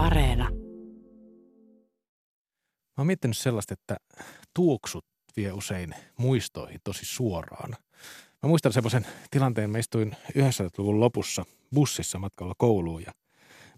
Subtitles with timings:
[0.00, 0.50] Areena.
[2.90, 3.96] Mä oon miettinyt sellaista, että
[4.54, 5.04] tuoksut
[5.36, 7.70] vie usein muistoihin tosi suoraan.
[8.42, 11.44] Mä muistan semmoisen tilanteen, mä istuin 90-luvun lopussa
[11.74, 13.12] bussissa matkalla kouluun ja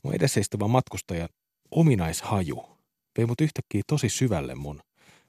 [0.03, 1.29] mun edessä istuva matkustajan
[1.71, 2.79] ominaishaju
[3.19, 4.81] vei mut yhtäkkiä tosi syvälle mun,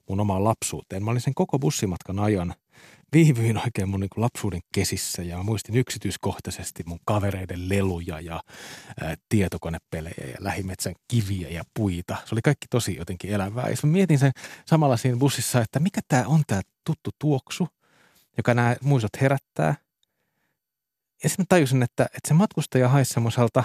[0.10, 1.04] mun omaan lapsuuteen.
[1.04, 2.54] Mä olin sen koko bussimatkan ajan
[3.14, 8.42] viivyin oikein mun niin lapsuuden kesissä ja mä muistin yksityiskohtaisesti mun kavereiden leluja ja
[9.02, 12.16] ää, tietokonepelejä ja lähimetsän kiviä ja puita.
[12.26, 13.70] Se oli kaikki tosi jotenkin elävää.
[13.70, 14.32] Ja mä mietin sen
[14.66, 17.68] samalla siinä bussissa, että mikä tämä on tämä tuttu tuoksu,
[18.38, 19.76] joka nämä muistot herättää.
[21.24, 23.64] Ja sitten mä tajusin, että, että se matkustaja haisi semmoiselta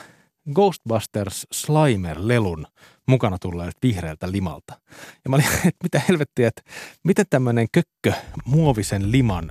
[0.55, 2.67] Ghostbusters Slimer-lelun
[3.07, 4.81] mukana tulleelta vihreältä limalta.
[5.25, 6.63] Ja mä olin, että mitä helvettiä, että
[7.05, 8.13] miten tämmöinen kökkö
[8.45, 9.51] muovisen liman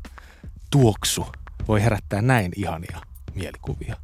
[0.70, 1.26] tuoksu
[1.68, 3.02] voi herättää näin ihania
[3.36, 3.96] mielikuvia.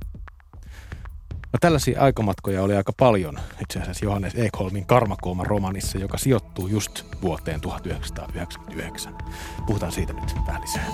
[1.54, 7.04] No tällaisia aikamatkoja oli aika paljon itse asiassa Johannes Ekholmin Karmakooman romanissa, joka sijoittuu just
[7.22, 9.18] vuoteen 1999.
[9.68, 10.86] Puhutaan siitä nyt vähän lisää.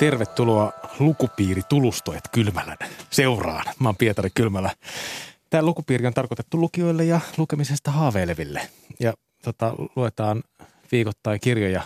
[0.00, 2.76] Tervetuloa lukupiiri Tulustoet Kylmälän
[3.10, 3.64] seuraan.
[3.78, 4.70] Mä oon Pietari Kylmälä.
[5.50, 8.68] Tämä lukupiiri on tarkoitettu lukijoille ja lukemisesta haaveileville.
[9.00, 10.42] Ja tota, luetaan
[10.92, 11.82] viikoittain kirjoja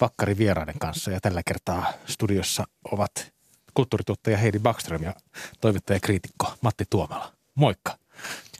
[0.00, 1.10] Vakkari vieraiden kanssa.
[1.10, 3.32] Ja tällä kertaa studiossa ovat
[3.74, 5.14] kulttuurituottaja Heidi Backström ja
[5.60, 7.32] toimittaja kriitikko Matti Tuomala.
[7.54, 7.98] Moikka.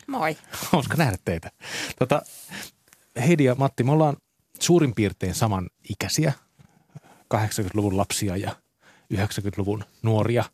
[0.06, 0.36] Moi.
[0.72, 1.50] Hauska nähdä teitä.
[1.98, 2.22] Tota,
[3.26, 4.16] Heidi ja Matti, me ollaan
[4.60, 6.32] suurin piirtein saman ikäisiä–
[7.34, 8.56] 80-luvun lapsia ja
[9.14, 10.44] 90-luvun nuoria.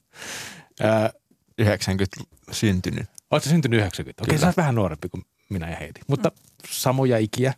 [0.80, 1.10] Ää,
[1.58, 2.20] 90
[2.52, 3.06] syntynyt.
[3.30, 4.24] Oletko syntynyt 90?
[4.24, 6.36] Okei, sä oot vähän nuorempi kuin minä ja Heidi, mutta mm.
[6.68, 7.54] samoja ikiä.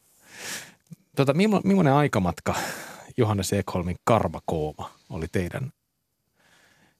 [1.17, 2.55] Tota, millainen aikamatka
[3.17, 5.73] Johannes Ekholmin Karmakooma oli teidän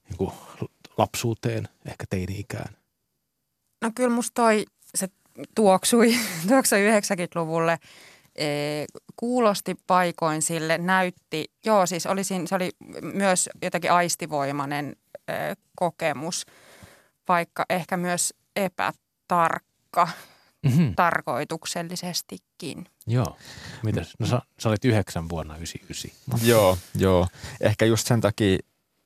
[0.09, 0.33] niin kuin,
[0.99, 2.77] lapsuuteen, ehkä teini-ikään?
[3.83, 4.65] No kyllä musta toi,
[4.95, 5.09] se
[5.55, 6.17] tuoksui,
[6.49, 7.79] tuoksui 90-luvulle–
[9.17, 12.71] kuulosti paikoin sille, näytti, joo siis olisin, se oli
[13.03, 14.97] myös jotenkin aistivoimainen
[15.77, 16.47] kokemus,
[17.29, 20.09] vaikka ehkä myös epätarkka
[20.63, 20.95] mm-hmm.
[20.95, 22.87] tarkoituksellisestikin.
[23.07, 23.37] Joo.
[23.83, 24.15] Mitäs?
[24.19, 26.49] No sä, sä olit yhdeksän vuonna 99.
[26.49, 27.29] joo, joo.
[27.61, 28.59] Ehkä just sen takia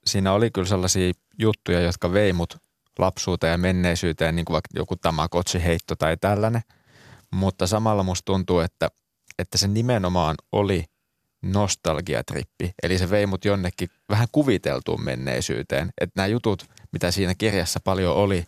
[0.07, 2.57] siinä oli kyllä sellaisia juttuja, jotka vei mut
[2.99, 6.63] lapsuuteen ja menneisyyteen, niin kuin vaikka joku tamakotsi-heitto tai tällainen.
[7.31, 8.89] Mutta samalla musta tuntuu, että
[9.41, 10.85] että se nimenomaan oli
[11.43, 12.75] nostalgiatrippi.
[12.83, 15.91] Eli se vei mut jonnekin vähän kuviteltuun menneisyyteen.
[16.01, 18.45] Että nämä jutut, mitä siinä kirjassa paljon oli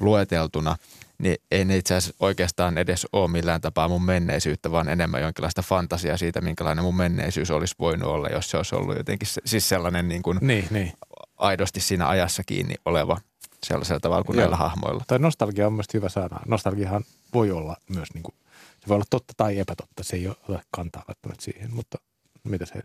[0.00, 0.76] lueteltuna,
[1.18, 5.62] niin ei ne itse asiassa oikeastaan edes ole millään tapaa mun menneisyyttä, vaan enemmän jonkinlaista
[5.62, 10.08] fantasiaa siitä, minkälainen mun menneisyys olisi voinut olla, jos se olisi ollut jotenkin siis sellainen
[10.08, 10.92] niin kuin niin, niin.
[11.36, 13.20] aidosti siinä ajassa kiinni oleva
[13.66, 14.42] sellaisella tavalla kuin Joo.
[14.42, 15.04] näillä hahmoilla.
[15.06, 16.40] Tai nostalgia on mielestäni hyvä sana.
[16.46, 17.04] Nostalgiahan
[17.34, 18.34] voi olla myös niin kuin
[18.82, 21.98] se voi olla totta tai epätotta, se ei ole kantaa välttämättä siihen, mutta
[22.44, 22.82] mitä se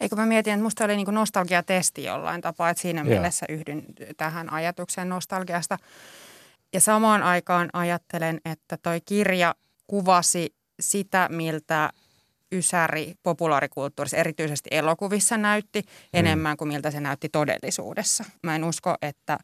[0.00, 3.08] Eikö mä mietin, että musta oli niin nostalgiatesti jollain tapaa, että siinä Joo.
[3.08, 3.84] mielessä yhdyn
[4.16, 5.78] tähän ajatukseen nostalgiasta.
[6.72, 9.54] Ja samaan aikaan ajattelen, että toi kirja
[9.86, 11.90] kuvasi sitä, miltä
[12.52, 15.90] Ysäri populaarikulttuurissa, erityisesti elokuvissa näytti, hmm.
[16.12, 18.24] enemmän kuin miltä se näytti todellisuudessa.
[18.42, 19.38] Mä en usko, että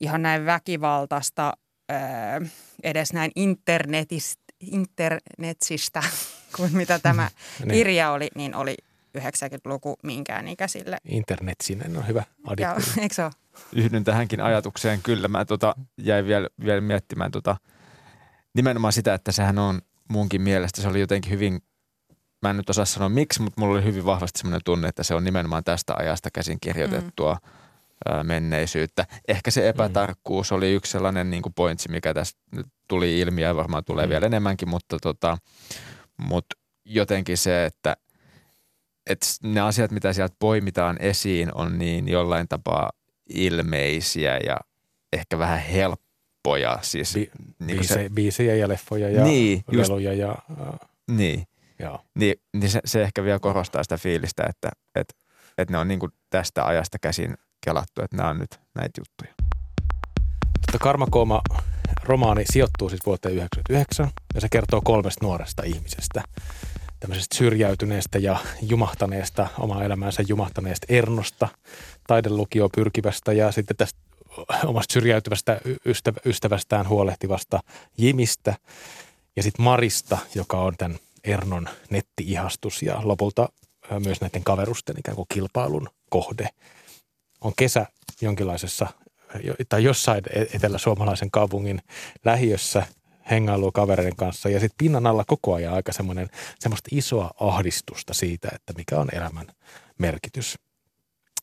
[0.00, 1.52] ihan näin väkivaltaista,
[2.82, 6.02] edes näin internetistä internetsistä
[6.56, 7.70] kuin mitä tämä niin.
[7.70, 8.76] kirja oli, niin oli
[9.18, 10.96] 90-luku minkään ikäisille.
[11.04, 12.90] Internetsinen on hyvä adjektiivi.
[12.96, 13.30] Joo, eikö se ole?
[13.72, 15.28] Yhdyn tähänkin ajatukseen kyllä.
[15.28, 17.56] Mä tota, jäin vielä, vielä miettimään tota,
[18.54, 21.62] nimenomaan sitä, että sehän on munkin mielestä, se oli jotenkin hyvin,
[22.42, 25.14] mä en nyt osaa sanoa miksi, mutta mulla oli hyvin vahvasti sellainen tunne, että se
[25.14, 27.59] on nimenomaan tästä ajasta käsin kirjoitettua mm
[28.22, 29.06] menneisyyttä.
[29.28, 33.56] Ehkä se epätarkkuus oli yksi sellainen niin kuin pointsi, mikä tässä nyt tuli ilmi ja
[33.56, 34.10] varmaan tulee mm.
[34.10, 35.38] vielä enemmänkin, mutta, tota,
[36.16, 37.96] mutta jotenkin se, että,
[39.10, 42.90] että ne asiat, mitä sieltä poimitaan esiin, on niin jollain tapaa
[43.28, 44.56] ilmeisiä ja
[45.12, 46.78] ehkä vähän helppoja.
[46.82, 50.12] Siis, Bi- niin biise, se, biisejä ja leffoja ja niin, leluja.
[50.12, 51.44] Ja, uh, niin,
[51.78, 52.00] joo.
[52.14, 55.14] niin, niin se, se ehkä vielä korostaa sitä fiilistä, että, että,
[55.58, 59.34] että ne on niin kuin tästä ajasta käsin kelattu, että nämä on nyt näitä juttuja.
[60.66, 61.40] Tota Karmakooma
[62.04, 66.22] romaani sijoittuu siis vuoteen 1999 ja se kertoo kolmesta nuoresta ihmisestä.
[67.00, 71.48] Tämmöisestä syrjäytyneestä ja jumahtaneesta, oma elämänsä jumahtaneesta Ernosta,
[72.06, 74.00] taidelukio pyrkivästä ja sitten tästä
[74.66, 75.60] omasta syrjäytyvästä
[76.26, 77.60] ystävästään huolehtivasta
[77.98, 78.54] Jimistä
[79.36, 83.48] ja sitten Marista, joka on tämän Ernon nettiihastus ja lopulta
[84.04, 86.48] myös näiden kaverusten ikään kuin kilpailun kohde.
[87.40, 87.86] On kesä
[88.20, 88.86] jonkinlaisessa
[89.68, 91.82] tai jossain e-, etelä-suomalaisen kaupungin
[92.24, 92.86] lähiössä
[93.30, 96.28] hengailua kavereiden kanssa ja sitten pinnan alla koko ajan aika semmoinen
[96.58, 99.46] semmoista isoa ahdistusta siitä, että mikä on elämän
[99.98, 100.58] merkitys.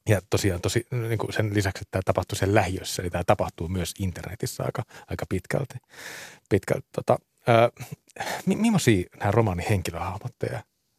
[0.09, 3.67] Ja tosiaan tosi, niin kuin sen lisäksi, että tämä tapahtuu sen lähiössä, niin tämä tapahtuu
[3.67, 5.75] myös internetissä aika, aika pitkälti.
[6.49, 7.17] pitkälti tota,
[7.47, 7.69] ää,
[8.45, 9.65] millaisia nämä romaanin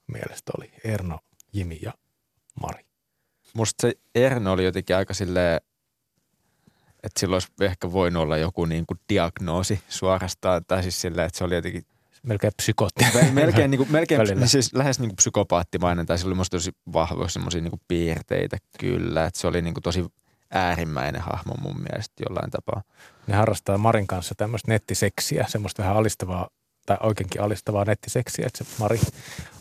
[0.07, 0.71] mielestä oli?
[0.85, 1.19] Erno,
[1.53, 1.93] Jimi ja
[2.61, 2.88] Mari.
[3.55, 5.61] Musta se Erno oli jotenkin aika silleen,
[7.03, 10.65] että sillä olisi ehkä voinut olla joku niin kuin diagnoosi suorastaan.
[10.69, 11.83] Tai siis silleen, että se oli jotenkin
[12.23, 13.35] melkein psykoottinen.
[13.35, 17.29] Melkein, niin kuin, melkein siis lähes niin kuin psykopaattimainen, tai sillä oli musta tosi vahvoja
[17.29, 20.05] semmoisia niin piirteitä kyllä, että se oli niin kuin tosi
[20.51, 22.83] äärimmäinen hahmo mun mielestä jollain tapaa.
[23.27, 26.49] Ne harrastaa Marin kanssa tämmöistä nettiseksiä, semmoista vähän alistavaa
[26.87, 29.01] tai oikeinkin alistavaa nettiseksiä, että se Mari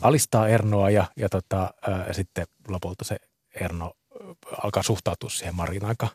[0.02, 3.18] alistaa Ernoa ja, ja tota, ää, sitten lopulta se
[3.62, 3.94] Erno
[4.64, 6.08] alkaa suhtautua siihen Marin aika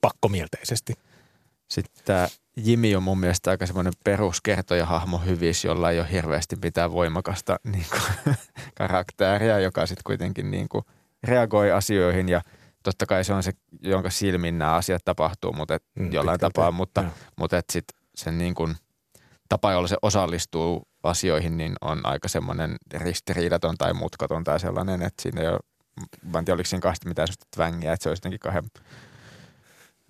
[0.00, 0.94] pakkomielteisesti.
[1.68, 6.92] Sitten tämä Jimi on mun mielestä aika semmoinen peruskertojahahmo hyvis, jolla ei ole hirveästi mitään
[6.92, 8.36] voimakasta niin kuin,
[8.74, 10.84] karakteria, joka sitten kuitenkin niin kuin,
[11.22, 12.28] reagoi asioihin.
[12.28, 12.40] Ja
[12.82, 16.70] totta kai se on se, jonka silmin nämä asiat tapahtuu, mutta et, mm, jollain tapaa,
[16.70, 17.04] mutta,
[17.36, 17.84] mutta et sit
[18.14, 18.76] sen niin kuin,
[19.48, 25.22] tapa, jolla se osallistuu asioihin, niin on aika semmoinen ristiriidaton tai mutkaton tai sellainen, että
[25.22, 25.58] siinä ei ole,
[26.22, 28.64] mä en tiedä, oliko siinä kahdesta mitään sellaista tvängiä, että se olisi jotenkin kahden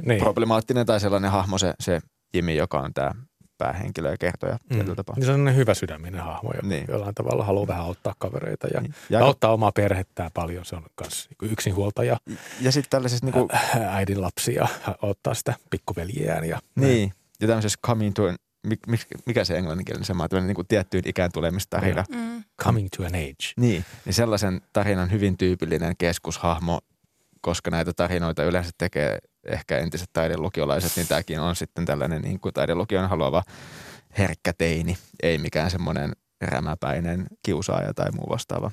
[0.02, 0.20] niin.
[0.20, 2.00] problemaattinen tai sellainen hahmo se, se
[2.34, 3.10] Jimi, joka on tämä
[3.58, 4.76] päähenkilö ja kertoja mm.
[4.76, 6.84] Niin se on sellainen hyvä sydäminen hahmo, joka niin.
[6.88, 8.94] jollain tavalla haluaa vähän auttaa kavereita ja, niin.
[9.10, 10.64] ja auttaa omaa perhettään paljon.
[10.64, 12.16] Se on myös niin yksinhuoltaja.
[12.60, 13.48] Ja sitten tällaisessa niin kuin...
[13.90, 14.68] äidin lapsia
[15.02, 16.44] ottaa sitä pikkuveljeään.
[16.44, 17.12] Ja, niin.
[17.40, 18.36] Ja tämmöisessä coming to an,
[19.26, 22.04] mikä se englanninkielinen sama, tämmöinen niin kuin tiettyyn ikään tulemistarina.
[22.08, 22.21] Mm.
[22.62, 23.52] Coming to an age.
[23.56, 26.80] Niin, niin sellaisen tarinan hyvin tyypillinen keskushahmo,
[27.40, 32.54] koska näitä tarinoita yleensä tekee ehkä entiset taidelukiolaiset, niin tämäkin on sitten tällainen niin kuin
[32.54, 33.42] taidelukion haluava
[34.18, 38.70] herkkä teini, ei mikään semmoinen rämäpäinen kiusaaja tai muu vastaava.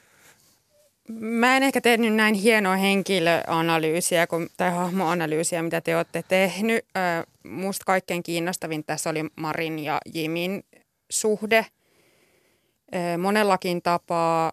[1.20, 4.28] Mä en ehkä tehnyt näin hienoa henkilöanalyysiä
[4.58, 6.86] tai hahmoanalyysiä, mitä te olette tehnyt.
[7.44, 10.64] Musta kaikkein kiinnostavin tässä oli Marin ja Jimin
[11.12, 11.66] suhde
[13.18, 14.52] monellakin tapaa.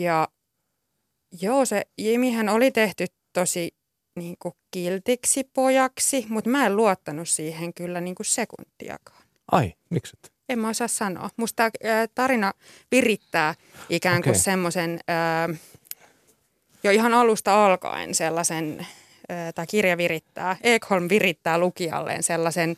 [0.00, 0.28] Ja
[1.40, 3.74] joo, se Jimihän oli tehty tosi
[4.16, 9.22] niin kuin kiltiksi pojaksi, mutta mä en luottanut siihen kyllä niin kuin sekuntiakaan.
[9.52, 10.16] Ai, miksi?
[10.48, 11.30] En mä osaa sanoa.
[11.36, 12.52] Musta tämä tarina
[12.90, 13.54] virittää
[13.88, 14.40] ikään kuin okay.
[14.42, 15.00] semmoisen,
[16.82, 18.86] jo ihan alusta alkaen sellaisen,
[19.54, 22.76] tai kirja virittää, Ekholm virittää lukijalleen sellaisen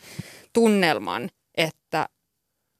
[0.52, 2.08] tunnelman, että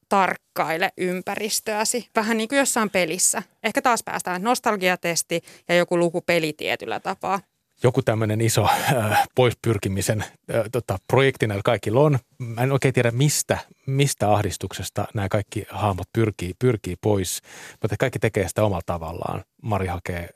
[0.09, 2.09] tarkkaile ympäristöäsi.
[2.15, 3.43] Vähän niin kuin jossain pelissä.
[3.63, 7.39] Ehkä taas päästään nostalgiatesti ja joku luku peli tietyllä tapaa
[7.83, 12.19] joku tämmöinen iso äh, poispyrkimisen äh, tota, projekti näillä kaikilla on.
[12.39, 17.41] Mä en oikein tiedä mistä, mistä ahdistuksesta nämä kaikki hahmot pyrkii, pyrkii pois,
[17.81, 19.43] mutta kaikki tekee sitä omalla tavallaan.
[19.61, 20.29] Mari hakee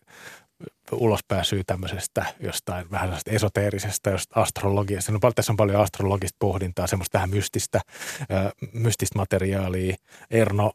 [0.92, 5.12] ulospääsyä tämmöisestä jostain vähän esoteerisesta, josta astrologiasta.
[5.12, 7.82] No, tässä on paljon astrologista pohdintaa, semmoista vähän mystistä,
[8.74, 9.96] mystistä materiaalia.
[10.32, 10.72] Erno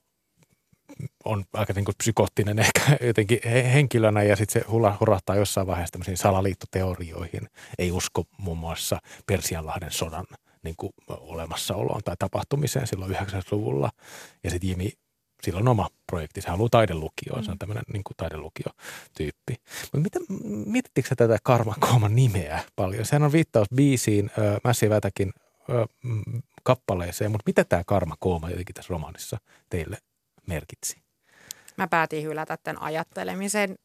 [1.25, 3.41] on aika niin kuin psykoottinen ehkä jotenkin
[3.73, 4.69] henkilönä ja sitten se
[5.01, 7.49] hurahtaa jossain vaiheessa tämmöisiin salaliittoteorioihin.
[7.79, 10.25] Ei usko muun muassa Persianlahden sodan
[10.63, 13.91] niin kuin olemassaoloon tai tapahtumiseen silloin 90-luvulla.
[14.45, 14.93] Ja sitten Jimi,
[15.43, 17.59] sillä on oma projekti, se haluaa taidelukioon, se on mm.
[17.59, 19.55] tämmöinen niin kuin taidelukiotyyppi.
[19.93, 20.19] Mutta mitä,
[20.67, 23.07] mietittekö tätä Karma Kooman nimeä paljon?
[23.07, 25.33] Sehän on viittaus biisiin äh, Massive Attackin
[25.71, 25.89] äh,
[26.63, 29.39] kappaleeseen, mutta mitä tämä Karma Kooma jotenkin tässä romaanissa
[29.71, 29.99] teille
[30.47, 30.97] merkitsi?
[31.77, 33.79] Mä päätin hylätä tämän ajattelemisen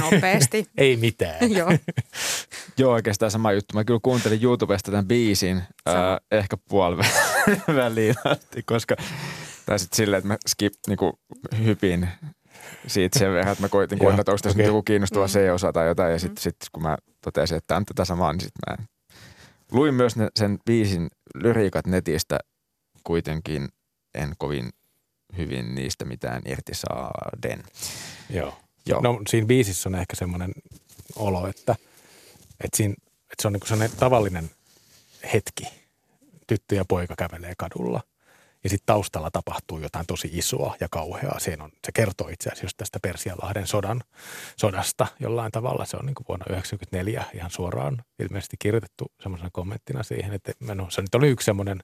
[0.00, 0.66] nopeasti.
[0.78, 1.52] Ei mitään.
[1.58, 1.70] Joo.
[2.78, 3.74] Joo, oikeastaan sama juttu.
[3.74, 5.94] Mä kyllä kuuntelin YouTubesta tämän biisin äh,
[6.30, 8.96] ehkä puoliväliin asti, koska
[9.66, 11.18] tai sitten silleen, että mä skip, niinku,
[11.64, 12.08] hypin
[12.86, 14.66] siitä sen verran, että mä koitin kuunnella, että onko tässä okay.
[14.66, 15.32] joku kiinnostava mm.
[15.32, 16.12] C-osa tai jotain.
[16.12, 16.42] Ja sitten mm.
[16.42, 18.86] sit, kun mä totesin, että tämä on tätä samaa, niin sitten mä
[19.72, 22.38] luin myös ne, sen biisin lyriikat netistä
[23.04, 23.68] kuitenkin
[24.14, 24.70] en kovin
[25.36, 27.64] hyvin niistä mitään irti saaden.
[28.30, 28.58] Joo.
[28.86, 29.00] Joo.
[29.00, 30.52] No siinä biisissä on ehkä semmoinen
[31.16, 31.76] olo, että,
[32.64, 34.50] että, siinä, että se on niin sellainen tavallinen
[35.32, 35.64] hetki.
[36.46, 38.00] Tyttö ja poika kävelee kadulla–
[38.64, 41.38] ja sitten taustalla tapahtuu jotain tosi isoa ja kauheaa.
[41.38, 44.00] Siinä on, se kertoo itse asiassa tästä Persianlahden sodan,
[44.56, 45.84] sodasta jollain tavalla.
[45.84, 50.90] Se on niin kuin vuonna 1994 ihan suoraan ilmeisesti kirjoitettu semmoisena kommenttina siihen, että no,
[50.90, 51.80] se nyt oli yksi semmoinen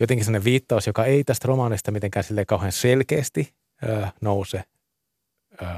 [0.00, 4.64] jotenkin semmoinen viittaus, joka ei tästä romaanista mitenkään silleen kauhean selkeästi ö, nouse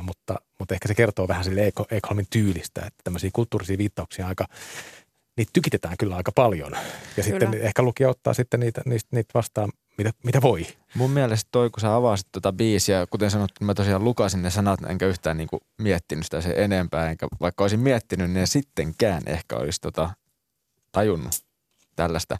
[0.03, 4.47] mutta, mutta ehkä se kertoo vähän sille Ekholmin tyylistä, että tämmöisiä kulttuurisia viittauksia aika,
[5.37, 6.73] niitä tykitetään kyllä aika paljon.
[6.73, 6.79] Ja
[7.15, 7.25] kyllä.
[7.25, 10.67] sitten ehkä lukija ottaa sitten niitä, niitä, niitä vastaan, mitä, mitä voi.
[10.95, 14.81] Mun mielestä toi, kun sä avasit tuota biisiä, kuten sanottu, mä tosiaan lukasin ne sanat,
[14.89, 19.57] enkä yhtään niin kuin miettinyt sitä sen enempää, enkä vaikka olisin miettinyt, niin sittenkään ehkä
[19.57, 20.11] olisi tota,
[20.93, 21.33] tajunnut
[21.97, 22.37] tällaista.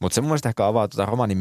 [0.00, 1.38] Mutta se mun mielestä ehkä avaa tuota romanin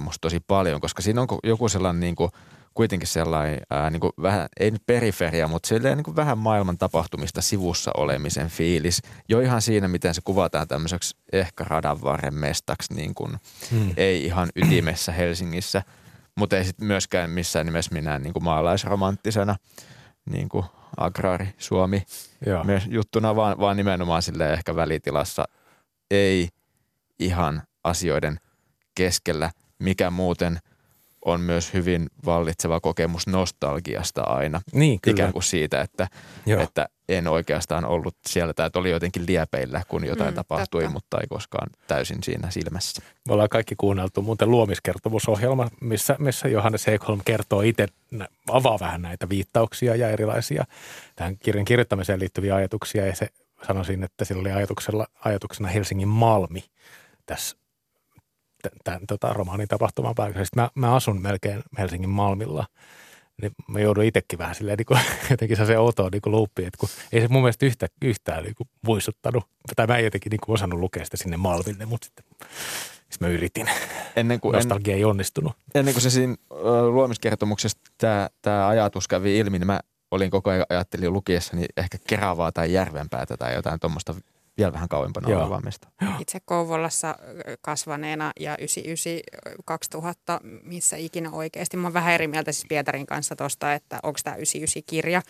[0.00, 2.30] musta tosi paljon, koska siinä on joku sellainen niin kuin–
[2.80, 6.78] kuitenkin sellainen ää, niin kuin vähän, ei nyt periferia, mutta silleen niin kuin vähän maailman
[6.78, 9.02] tapahtumista sivussa olemisen fiilis.
[9.28, 13.36] Jo ihan siinä, miten se kuvataan tämmöiseksi ehkä radanvarren mestaksi, niin kuin,
[13.70, 13.92] hmm.
[13.96, 15.82] ei ihan ytimessä Helsingissä,
[16.36, 19.56] mutta ei sitten myöskään missään nimessä minä niin kuin maalaisromanttisena
[20.30, 20.64] niin kuin
[20.96, 22.02] agraari Suomi
[22.64, 25.44] myös juttuna, vaan, vaan nimenomaan sille ehkä välitilassa
[26.10, 26.48] ei
[27.18, 28.40] ihan asioiden
[28.94, 30.58] keskellä, mikä muuten–
[31.24, 34.60] on myös hyvin vallitseva kokemus nostalgiasta aina.
[34.72, 35.14] Niin, kyllä.
[35.14, 36.08] Ikään kuin siitä, että,
[36.62, 40.92] että en oikeastaan ollut siellä tai että oli jotenkin liepeillä, kun jotain mm, tapahtui, totta.
[40.92, 43.02] mutta ei koskaan täysin siinä silmässä.
[43.28, 47.86] Me ollaan kaikki kuunneltu muuten luomiskertomusohjelma, missä, missä Johannes Ekholm kertoo itse,
[48.50, 50.64] avaa vähän näitä viittauksia ja erilaisia
[51.16, 53.06] tähän kirjan kirjoittamiseen liittyviä ajatuksia.
[53.06, 53.28] Ja se
[53.66, 56.64] sanoisin, että sillä oli ajatuksella, ajatuksena Helsingin Malmi
[57.26, 57.59] tässä
[58.84, 60.56] tämän tota, romaanin tapahtuman paikassa.
[60.56, 62.66] Mä, mä asun melkein Helsingin Malmilla,
[63.42, 65.00] niin mä joudun itsekin vähän silleen niin kuin,
[65.30, 68.68] jotenkin se outoa niin luuppiin, että kun ei se mun mielestä yhtä, yhtään niin kuin
[68.86, 69.44] muistuttanut,
[69.76, 72.24] tai mä en jotenkin niin kuin osannut lukea sitä sinne Malmille, mutta sitten
[73.10, 73.70] siis mä yritin.
[74.16, 75.52] Ennen kuin, Nostalgia en, ei onnistunut.
[75.74, 76.36] Ennen kuin se siinä
[76.90, 82.52] luomiskertomuksessa tämä, tämä ajatus kävi ilmi, niin mä olin koko ajan ajattelin lukiessani ehkä Keravaa
[82.52, 84.14] tai Järvenpäätä tai jotain tuommoista
[84.58, 85.40] vielä vähän kauempana Joo.
[85.40, 85.88] olevaa mesta.
[86.18, 87.16] Itse Kouvolassa
[87.60, 89.10] kasvaneena ja 99
[89.64, 91.76] 2000, missä ikinä oikeasti.
[91.76, 95.22] Mä oon vähän eri mieltä siis Pietarin kanssa tuosta, että onko tämä 99-kirja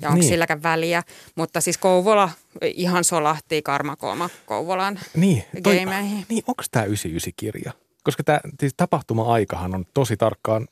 [0.00, 0.28] ja onko niin.
[0.28, 1.02] silläkään väliä.
[1.34, 2.30] Mutta siis Kouvola
[2.62, 6.26] ihan solahti karmakooma Kouvolan niin, toi, gameihin.
[6.28, 7.72] Niin, onko tämä 99-kirja?
[8.04, 10.68] Koska tämä siis tapahtuma-aikahan on tosi tarkkaan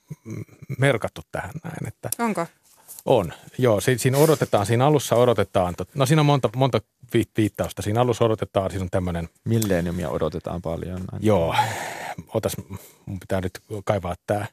[0.78, 1.88] merkattu tähän näin.
[1.88, 2.46] Että Onko?
[3.08, 3.80] On, joo.
[3.80, 6.80] Siinä odotetaan, siinä alussa odotetaan, no siinä on monta, monta
[7.36, 7.82] viittausta.
[7.82, 9.28] Siinä alussa odotetaan, siinä on tämmöinen...
[9.44, 11.00] Millenniumia odotetaan paljon.
[11.12, 11.26] Näin.
[11.26, 11.54] Joo,
[12.34, 12.56] otas,
[13.06, 14.46] mun pitää nyt kaivaa tämä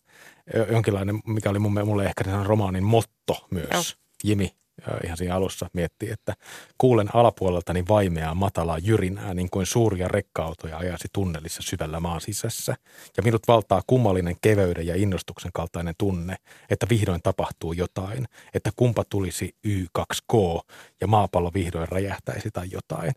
[0.72, 3.70] jonkinlainen, mikä oli mulle ehkä romaanin motto myös.
[3.72, 3.84] Joo.
[4.24, 4.56] Jimi
[5.04, 6.34] ihan siinä alussa miettii, että
[6.78, 12.76] kuulen alapuoleltani vaimeaa matalaa jyrinää niin kuin suuria rekka-autoja ajaisi tunnelissa syvällä maan sisässä.
[13.18, 16.36] Ja minut valtaa kummallinen keveyden ja innostuksen kaltainen tunne,
[16.70, 20.62] että vihdoin tapahtuu jotain, että kumpa tulisi Y2K
[21.02, 23.14] ja maapallo vihdoin räjähtäisi tai jotain.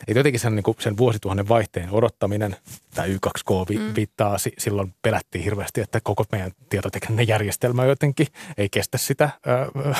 [0.00, 2.56] Että jotenkin sen, niin kuin sen vuosituhannen vaihteen odottaminen,
[2.94, 3.94] tämä Y2K vi, mm.
[3.96, 8.26] viittaa, silloin pelättiin hirveästi, että koko meidän tietotekninen järjestelmä jotenkin
[8.58, 9.94] ei kestä sitä ö,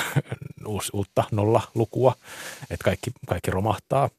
[0.67, 2.15] uus, uutta nolla-lukua,
[2.71, 4.11] että kaikki, kaikki romahtaa.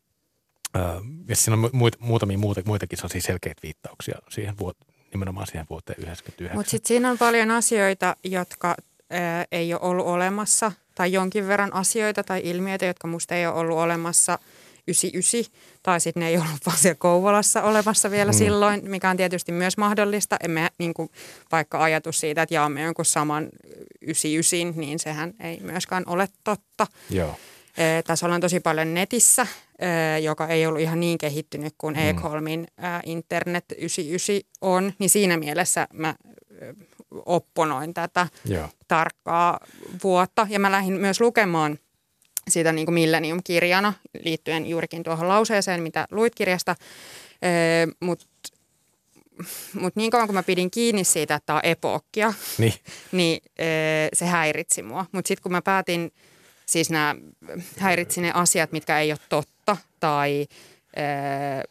[0.76, 0.80] Ö,
[1.28, 4.78] ja siinä on muit, muutamia muuta, muitakin sellaisia selkeitä viittauksia siihen vuot,
[5.12, 6.58] nimenomaan siihen vuoteen 1999.
[6.58, 9.16] Mutta sitten siinä on paljon asioita, jotka ö,
[9.52, 13.78] ei ole ollut olemassa, tai jonkin verran asioita tai ilmiöitä, jotka musta ei ole ollut
[13.78, 14.40] olemassa–
[14.88, 15.54] 99,
[15.84, 18.38] tai sitten ne ei ollut vaan siellä Kouvolassa olemassa vielä mm.
[18.38, 20.38] silloin, mikä on tietysti myös mahdollista.
[20.44, 21.10] Emme niin kuin,
[21.52, 23.50] vaikka ajatus siitä, että jaamme jonkun saman
[24.02, 26.88] 99, niin sehän ei myöskään ole totta.
[27.10, 27.36] Joo.
[27.78, 29.48] E, tässä ollaan tosi paljon netissä,
[29.80, 32.10] e, joka ei ollut ihan niin kehittynyt kuin mm.
[32.10, 36.16] Ekholmin e, Internet 99 on, niin siinä mielessä mä
[37.26, 38.70] opponoin tätä Joo.
[38.88, 39.60] tarkkaa
[40.04, 40.48] vuotta.
[40.50, 41.80] Ja mä lähdin myös lukemaan–
[42.48, 46.76] siitä niin kuin Millennium-kirjana liittyen juurikin tuohon lauseeseen, mitä luit kirjasta.
[48.00, 48.26] Mutta
[49.74, 52.74] mut niin kauan kun mä pidin kiinni siitä, että tämä on epookkia, niin,
[53.12, 55.06] niin ee, se häiritsi mua.
[55.12, 56.12] Mutta sitten kun mä päätin,
[56.66, 57.16] siis nämä
[57.78, 60.48] häiritsi ne asiat, mitkä ei ole totta tai
[60.96, 61.64] ee,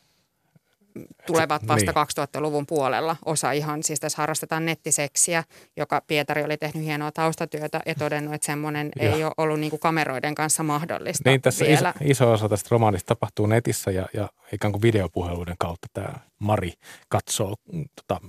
[1.26, 2.28] tulevat vasta niin.
[2.28, 3.16] 2000-luvun puolella.
[3.24, 5.44] Osa ihan, siis tässä harrastetaan nettiseksiä,
[5.76, 9.12] joka Pietari oli tehnyt hienoa taustatyötä ja todennut, että semmoinen ja.
[9.12, 11.94] ei ole ollut niin kuin kameroiden kanssa mahdollista Niin, tässä vielä.
[12.00, 16.72] Iso, iso osa tästä romaanista tapahtuu netissä ja, ja ikään kuin videopuheluiden kautta tämä Mari
[17.08, 17.54] katsoo
[17.96, 18.20] tota,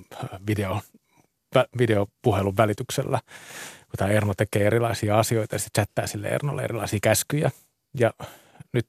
[0.48, 0.82] video,
[1.78, 3.20] videopuhelun välityksellä,
[3.84, 7.52] kun tämä Erno tekee erilaisia asioita ja sitten chattaa sille Ernolle erilaisia käskyjä.
[8.00, 8.14] Ja
[8.74, 8.86] nyt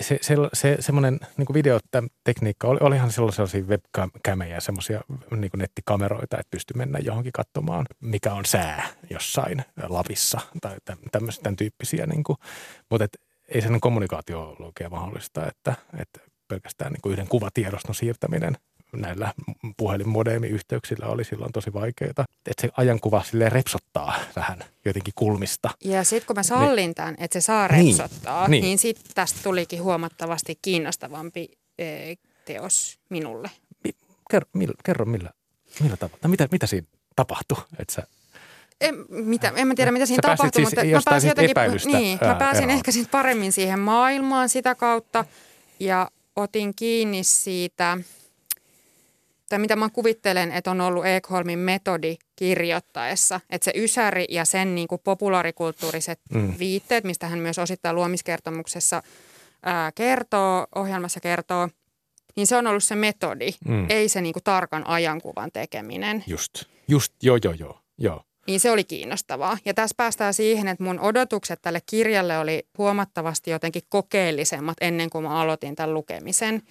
[0.00, 5.00] se, se, se semmoinen niin videotekniikka, oli, olihan silloin sellaisia webcameja ja semmoisia
[5.36, 10.76] niin nettikameroita, että pystyi mennä johonkin katsomaan, mikä on sää jossain Lapissa tai
[11.12, 12.06] tämmöisiä, tämän tyyppisiä.
[12.06, 12.36] Niin kuin,
[12.90, 17.94] mutta et, ei sen kommunikaatio ollut oikein mahdollista, että, että pelkästään niin kuin yhden kuvatiedoston
[17.94, 18.56] siirtäminen
[18.92, 19.32] näillä
[19.76, 22.10] puhelinmodeemiyhteyksillä oli silloin tosi vaikeaa.
[22.10, 25.70] Että se ajankuva sille repsottaa vähän jotenkin kulmista.
[25.84, 27.98] Ja sitten kun mä sallin niin, tämän, että se saa niin.
[27.98, 33.50] repsottaa, niin, niin sitten tästä tulikin huomattavasti kiinnostavampi e, teos minulle.
[34.30, 35.30] Kerro, millä, kerro millä,
[35.80, 36.28] millä tavalla?
[36.28, 37.58] Mitä, mitä siinä tapahtui?
[37.78, 38.02] Että sä
[38.82, 41.56] en, mitä, en mä tiedä, mitä siinä tapahtui, siis mutta mä pääsin jotenkin,
[41.92, 45.24] niin, mä pääsin ehkä paremmin siihen maailmaan sitä kautta
[45.80, 47.98] ja otin kiinni siitä,
[49.52, 54.74] tai mitä mä kuvittelen, että on ollut Ekholmin metodi kirjoittaessa, että se ysäri ja sen
[54.74, 56.54] niin kuin populaarikulttuuriset mm.
[56.58, 59.02] viitteet, mistä hän myös osittain luomiskertomuksessa
[59.62, 61.68] ää, kertoo, ohjelmassa kertoo,
[62.36, 63.86] niin se on ollut se metodi, mm.
[63.88, 66.24] ei se niin kuin tarkan ajankuvan tekeminen.
[66.26, 68.22] Just, just, joo, joo, joo, joo.
[68.46, 69.58] Niin se oli kiinnostavaa.
[69.64, 75.24] Ja tässä päästään siihen, että mun odotukset tälle kirjalle oli huomattavasti jotenkin kokeellisemmat ennen kuin
[75.24, 76.62] mä aloitin tämän lukemisen,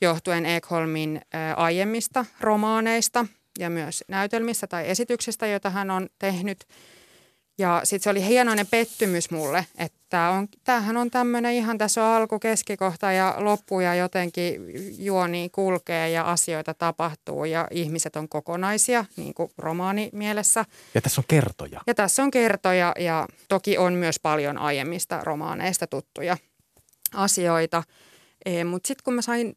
[0.00, 1.20] johtuen Ekholmin
[1.56, 3.26] aiemmista romaaneista
[3.58, 6.64] ja myös näytelmistä tai esityksistä, joita hän on tehnyt–
[7.58, 12.14] ja sitten se oli hienoinen pettymys mulle, että on, tämähän on tämmöinen ihan, tässä on
[12.14, 14.60] alku, keskikohta ja loppu ja jotenkin
[14.98, 20.64] juoni kulkee ja asioita tapahtuu ja ihmiset on kokonaisia, niin kuin romaani mielessä.
[20.94, 21.80] Ja tässä on kertoja.
[21.86, 26.36] Ja tässä on kertoja ja toki on myös paljon aiemmista romaaneista tuttuja
[27.14, 27.82] asioita.
[28.46, 29.52] E, Mutta sitten kun mä sain,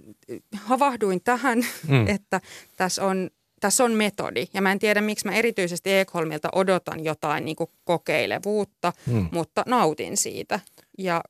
[0.55, 2.07] havahduin tähän, mm.
[2.15, 2.41] että
[2.77, 3.29] tässä on
[3.59, 7.69] tässä on metodi ja mä en tiedä, miksi mä erityisesti Ekholmilta odotan jotain niin kuin
[7.83, 9.29] kokeilevuutta, hmm.
[9.31, 10.59] mutta nautin siitä.
[10.97, 11.21] Ja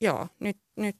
[0.00, 0.96] joo, nyt, nyt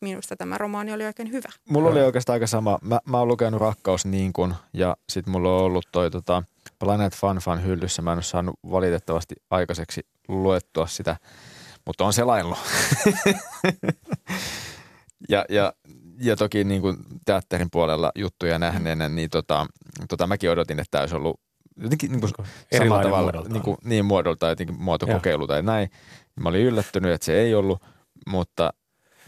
[0.00, 1.48] minusta tämä romaani oli oikein hyvä.
[1.68, 2.78] Mulla oli oikeastaan aika sama.
[2.82, 6.42] Mä, mä oon lukenut Rakkaus niin kuin ja sit mulla on ollut toi tota,
[6.78, 8.02] Planet Fun Fun hyllyssä.
[8.02, 11.16] Mä en ole saanut valitettavasti aikaiseksi luettua sitä,
[11.86, 12.58] mutta on selaillut.
[15.28, 15.72] ja, ja
[16.20, 19.66] ja toki niin kuin teatterin puolella juttuja nähneenä, niin tota,
[20.08, 21.40] tota mäkin odotin, että tämä olisi ollut
[21.76, 22.32] jotenkin niin kuin
[22.78, 25.90] samalla tavalla niin, kuin, niin muodolta, jotenkin muotokokeilu tai näin.
[26.40, 27.82] Mä olin yllättynyt, että se ei ollut,
[28.26, 28.72] mutta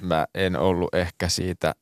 [0.00, 1.74] mä en ollut ehkä siitä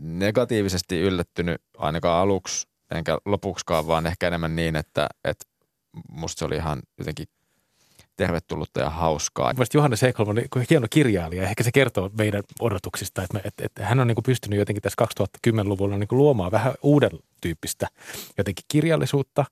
[0.00, 5.44] negatiivisesti yllättynyt ainakaan aluksi, enkä lopuksikaan, vaan ehkä enemmän niin, että, että
[6.08, 7.26] musta se oli ihan jotenkin
[8.20, 9.52] tervetullutta ja hauskaa.
[9.52, 13.40] Mielestäni Johannes Ekholm on niin hieno kirjailija ja ehkä se kertoo meidän odotuksista, että, me,
[13.44, 15.04] että, että hän on niin kuin pystynyt jotenkin tässä
[15.48, 17.86] 2010-luvulla niin kuin luomaan vähän uuden tyyppistä
[18.38, 19.44] jotenkin kirjallisuutta.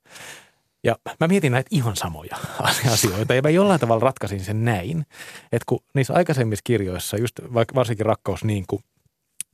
[0.85, 2.37] Ja mä mietin näitä ihan samoja
[2.93, 5.07] asioita ja mä jollain tavalla ratkaisin sen näin,
[5.53, 7.41] että kun niissä aikaisemmissa kirjoissa, just
[7.75, 8.83] varsinkin rakkaus niin kuin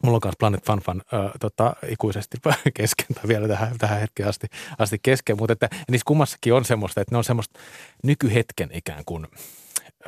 [0.05, 2.37] Mulla on myös Planet Fun äh, tota, ikuisesti
[2.75, 4.47] kesken tai vielä tähän, tähän hetkeen asti,
[4.79, 7.61] asti kesken, mutta että niissä kummassakin on semmoista, että ne on semmoista
[8.03, 9.27] nykyhetken ikään kuin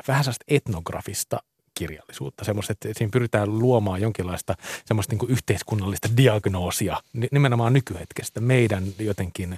[0.08, 1.38] vähän sellaista etnografista
[1.74, 4.54] kirjallisuutta, semmoista, että siinä pyritään luomaan jonkinlaista
[4.84, 9.56] semmoista niin kuin yhteiskunnallista diagnoosia nimenomaan nykyhetkestä, meidän jotenkin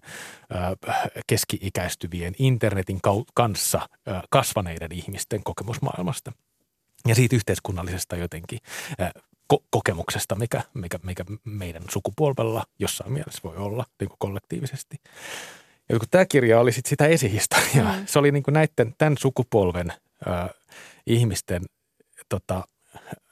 [1.27, 3.01] keski-ikäistyvien internetin
[3.35, 3.89] kanssa
[4.31, 6.33] kasvaneiden ihmisten kokemusmaailmasta.
[7.07, 8.59] Ja siitä yhteiskunnallisesta jotenkin
[9.55, 14.97] ko- kokemuksesta, mikä, mikä, mikä meidän sukupolvella jossain mielessä voi olla niin kuin kollektiivisesti.
[15.89, 18.03] Ja kun tämä kirja oli sit sitä esihistoriaa, mm.
[18.07, 19.95] se oli niin kuin näiden, tämän sukupolven ö,
[21.07, 21.63] ihmisten
[22.29, 22.65] tota,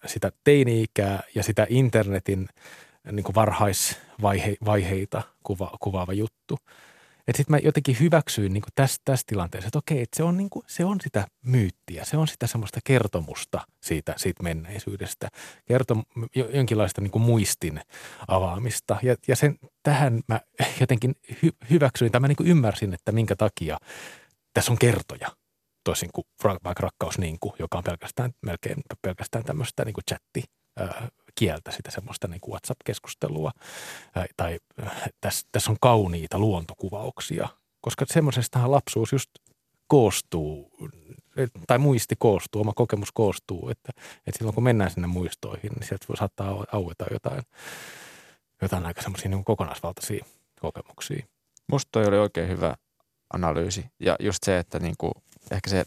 [0.07, 2.49] sitä teini-ikää ja sitä internetin
[3.13, 6.59] niin kuin varhaisvaiheita kuva, kuvaava juttu–
[7.29, 10.51] että sitten mä jotenkin hyväksyin niin tässä, tässä tilanteessa, että okei, että se on, niin
[10.51, 15.29] kuin, se on sitä myyttiä, se on sitä semmoista kertomusta siitä, siitä menneisyydestä,
[15.65, 16.05] kertom,
[16.53, 17.81] jonkinlaista niin muistin
[18.29, 18.97] avaamista.
[19.03, 20.41] Ja, ja sen, tähän mä
[20.81, 23.79] jotenkin hy, hyväksyin, tai mä niin ymmärsin, että minkä takia
[24.55, 25.29] tässä on kertoja
[25.85, 26.25] toisin kuin
[26.65, 30.45] vaikka rakkaus niin kuin, joka on pelkästään, melkein pelkästään tämmöistä niin chatti
[31.35, 33.51] kieltä, sitä semmoista niin WhatsApp-keskustelua.
[34.37, 34.59] Tai
[35.21, 37.49] tässä, tässä on kauniita luontokuvauksia,
[37.81, 39.31] koska semmoisestahan lapsuus just
[39.87, 40.71] koostuu,
[41.67, 43.93] tai muisti koostuu, oma kokemus koostuu, että,
[44.27, 47.43] että silloin kun mennään sinne muistoihin, niin sieltä saattaa aueta jotain,
[48.63, 50.25] jotain aika semmoisia niin kokonaisvaltaisia
[50.61, 51.27] kokemuksia.
[51.69, 52.75] Musta toi oli oikein hyvä
[53.33, 55.13] analyysi ja just se, että niin kuin,
[55.51, 55.85] ehkä se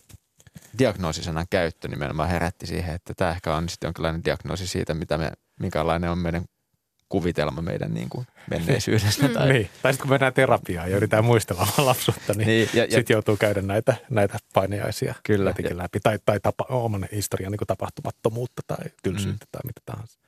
[0.79, 5.31] diagnoosisanan käyttö nimenomaan herätti siihen, että tämä ehkä on sitten jonkinlainen diagnoosi siitä, mitä me,
[5.59, 6.45] minkälainen on meidän
[7.09, 9.29] kuvitelma meidän niin kuin menneisyydestä.
[9.33, 9.53] Tai...
[9.53, 9.69] Niin.
[9.81, 13.61] tai sitten kun mennään terapiaan ja yritetään muistella lapsuutta, niin, niin ja, sitten joutuu käydä
[13.61, 15.99] näitä, näitä painajaisia Kyllä, ja, läpi.
[15.99, 19.49] Tai, tai tapa, oman historian niin tapahtumattomuutta tai tylsyyttä mm.
[19.51, 20.19] tai mitä tahansa.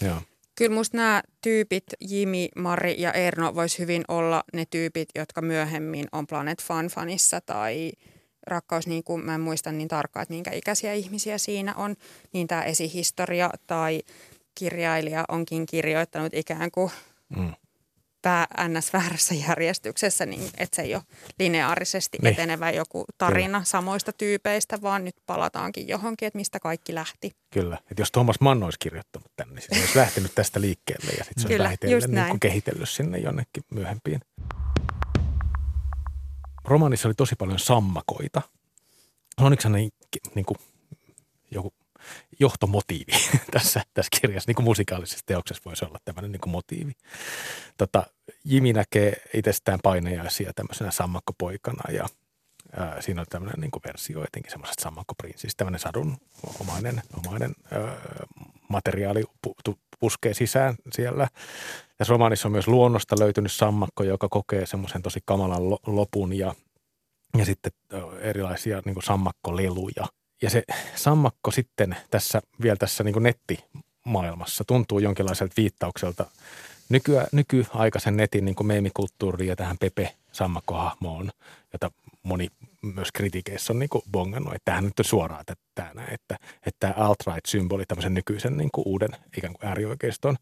[0.00, 0.22] Joo.
[0.54, 6.06] Kyllä musta nämä tyypit, Jimi, Mari ja Erno, vois hyvin olla ne tyypit, jotka myöhemmin
[6.12, 7.92] on Planet Fun Funissa tai–
[8.48, 11.96] rakkaus, niin kuin mä en muista niin tarkkaan, että minkä ikäisiä ihmisiä siinä on,
[12.32, 14.02] niin tämä esihistoria tai
[14.54, 16.90] kirjailija onkin kirjoittanut ikään kuin
[17.36, 17.52] mm.
[18.22, 18.92] pää ns.
[18.92, 21.02] väärässä järjestyksessä, niin että se ei ole
[21.38, 22.32] lineaarisesti niin.
[22.32, 23.64] etenevä joku tarina Kyllä.
[23.64, 27.32] samoista tyypeistä, vaan nyt palataankin johonkin, että mistä kaikki lähti.
[27.50, 31.24] Kyllä, että jos Thomas Mann olisi kirjoittanut tänne, niin se olisi lähtenyt tästä liikkeelle ja
[31.24, 34.20] sitten se Kyllä, olisi niin kehitellyt sinne jonnekin myöhempiin.
[36.68, 38.42] Romaanissa oli tosi paljon sammakoita.
[39.60, 39.90] Se niin,
[40.34, 40.58] niin kuin
[41.50, 41.72] joku
[42.40, 43.12] johtomotiivi
[43.52, 46.92] tässä, tässä kirjassa, niin kuin musikaalisessa teoksessa voisi olla tämmöinen niin kuin motiivi.
[47.76, 48.06] Tota,
[48.44, 52.06] Jimi näkee itsestään painajaisia tämmöisenä sammakkopoikana ja
[52.76, 56.16] ää, siinä on tämmöinen niin kuin versio etenkin semmoisesta sammakkoprinssistä, tämmöinen sadun
[56.60, 57.80] omainen, omainen ää,
[58.68, 59.54] materiaali pu,
[60.00, 61.28] puskee sisään siellä.
[61.96, 66.54] Tässä romaanissa on myös luonnosta löytynyt sammakko, joka kokee semmoisen tosi kamalan lopun ja,
[67.38, 67.72] ja sitten
[68.20, 70.06] erilaisia niin kuin sammakkoleluja–
[70.42, 70.62] ja se
[70.94, 76.26] sammakko sitten tässä vielä tässä niin nettimaailmassa tuntuu jonkinlaiselta viittaukselta
[76.88, 81.30] nykyä, nykyaikaisen netin niin meemikulttuuriin ja tähän Pepe sammakkohahmoon,
[81.72, 81.90] jota
[82.22, 82.48] moni
[82.82, 86.36] myös kritiikeissä on niin kuin bongannut, että tämähän nyt on suoraan että tämä, että,
[86.66, 90.36] että tämä alt-right-symboli, tämmöisen nykyisen niin kuin uuden ikään kuin äärioikeiston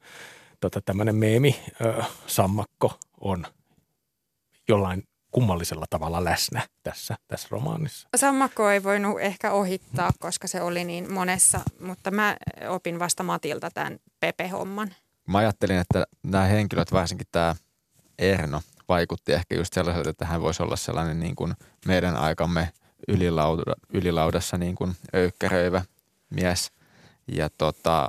[0.61, 3.47] tota, tämmöinen meemi, ö, sammakko on
[4.69, 8.09] jollain kummallisella tavalla läsnä tässä, tässä romaanissa.
[8.17, 12.37] Sammakko ei voinut ehkä ohittaa, koska se oli niin monessa, mutta mä
[12.69, 14.95] opin vasta Matilta tämän Pepe-homman.
[15.29, 17.55] Mä ajattelin, että nämä henkilöt, varsinkin tämä
[18.19, 21.55] Erno, vaikutti ehkä just sellaiselta, että hän voisi olla sellainen niin kuin
[21.87, 22.69] meidän aikamme
[23.09, 25.83] ylilauda, ylilaudassa niin kuin öykkäröivä
[26.31, 26.73] mies.
[27.29, 28.09] Ja tota,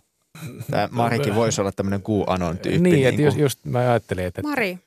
[0.71, 2.79] tämä Marikin voisi olla tämmöinen kuuanon tyyppi.
[2.79, 4.41] Niin, niin että just, just mä ajattelin, että...
[4.41, 4.79] Mari.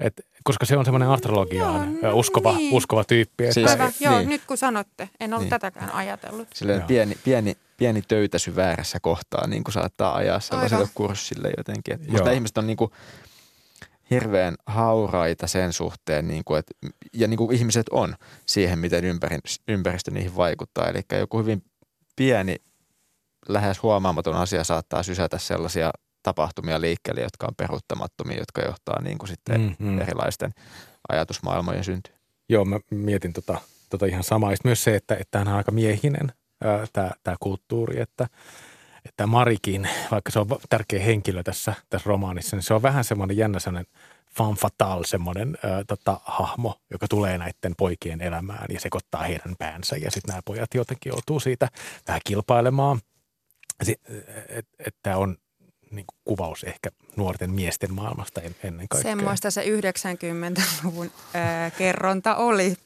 [0.00, 2.74] Että koska se on semmoinen astrologiaan joo, uskova, niin.
[2.74, 3.44] uskova tyyppi.
[3.44, 4.28] Että siis, Aivan, joo, niin.
[4.28, 5.50] nyt kun sanotte, en ollut niin.
[5.50, 6.48] tätäkään ajatellut.
[6.54, 10.94] Silleen pieni, pieni, pieni töytäsy väärässä kohtaa niin kuin saattaa ajaa sellaiselle Aivan.
[10.94, 11.94] kurssille jotenkin.
[11.94, 12.92] Että musta ihmiset on niin kuin
[14.10, 16.74] hirveän hauraita sen suhteen, niin kuin, että,
[17.12, 18.14] ja niin kuin ihmiset on
[18.46, 20.88] siihen, miten ympäristö, ympäristö niihin vaikuttaa.
[20.88, 21.62] Eli joku hyvin
[22.16, 22.56] pieni,
[23.48, 25.90] lähes huomaamaton asia saattaa sysätä sellaisia
[26.22, 30.00] tapahtumia liikkeelle, jotka on peruuttamattomia, jotka johtaa niin kuin sitten mm-hmm.
[30.00, 30.52] erilaisten
[31.08, 32.18] ajatusmaailmojen syntyyn.
[32.48, 34.52] Joo, mä mietin tota, tota ihan samaa.
[34.64, 36.32] Myös se, että, että tämä on aika miehinen
[37.22, 38.26] tämä kulttuuri, että,
[39.08, 43.36] että Marikin, vaikka se on tärkeä henkilö tässä, tässä romaanissa, niin se on vähän semmoinen
[43.36, 43.86] jännä semmoinen
[44.36, 49.96] fan fatal semmoinen ö, tota, hahmo, joka tulee näiden poikien elämään ja sekoittaa heidän päänsä.
[49.96, 51.68] Ja sitten nämä pojat jotenkin joutuu siitä
[52.08, 53.00] vähän kilpailemaan.
[54.78, 55.36] Että on
[55.90, 59.10] niin kuin kuvaus ehkä nuorten miesten maailmasta en, ennen kaikkea.
[59.12, 62.76] Semmoista se 90-luvun ää, kerronta oli.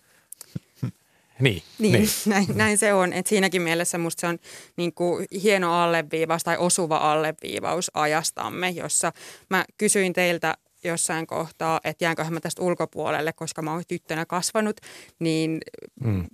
[1.40, 2.09] Niin, niin, niin.
[2.26, 3.12] Näin, näin se on.
[3.12, 4.38] Et siinäkin mielessä musta se on
[4.76, 9.12] niin kuin hieno alleviivaus tai osuva alleviivaus ajastamme, jossa
[9.50, 14.81] mä kysyin teiltä jossain kohtaa, että jäänköhän mä tästä ulkopuolelle, koska mä oon tyttönä kasvanut,
[15.18, 15.61] niin
[16.05, 16.26] mm.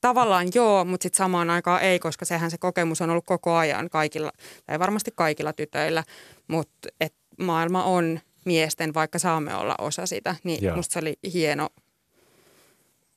[0.00, 3.90] tavallaan joo, mutta sitten samaan aikaan ei, koska sehän se kokemus on ollut koko ajan
[3.90, 4.32] kaikilla,
[4.66, 6.04] tai varmasti kaikilla tytöillä,
[6.48, 10.76] mutta et maailma on miesten, vaikka saamme olla osa sitä, niin joo.
[10.76, 11.68] musta se oli hieno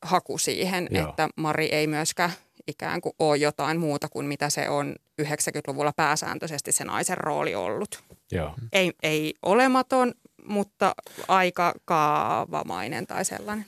[0.04, 1.10] haku siihen, joo.
[1.10, 2.32] että Mari ei myöskään
[2.68, 8.04] ikään kuin ole jotain muuta kuin mitä se on 90-luvulla pääsääntöisesti se naisen rooli ollut.
[8.32, 8.54] Joo.
[8.72, 10.14] Ei, ei olematon,
[10.48, 10.96] mutta
[11.28, 13.66] aika kaavamainen tai sellainen.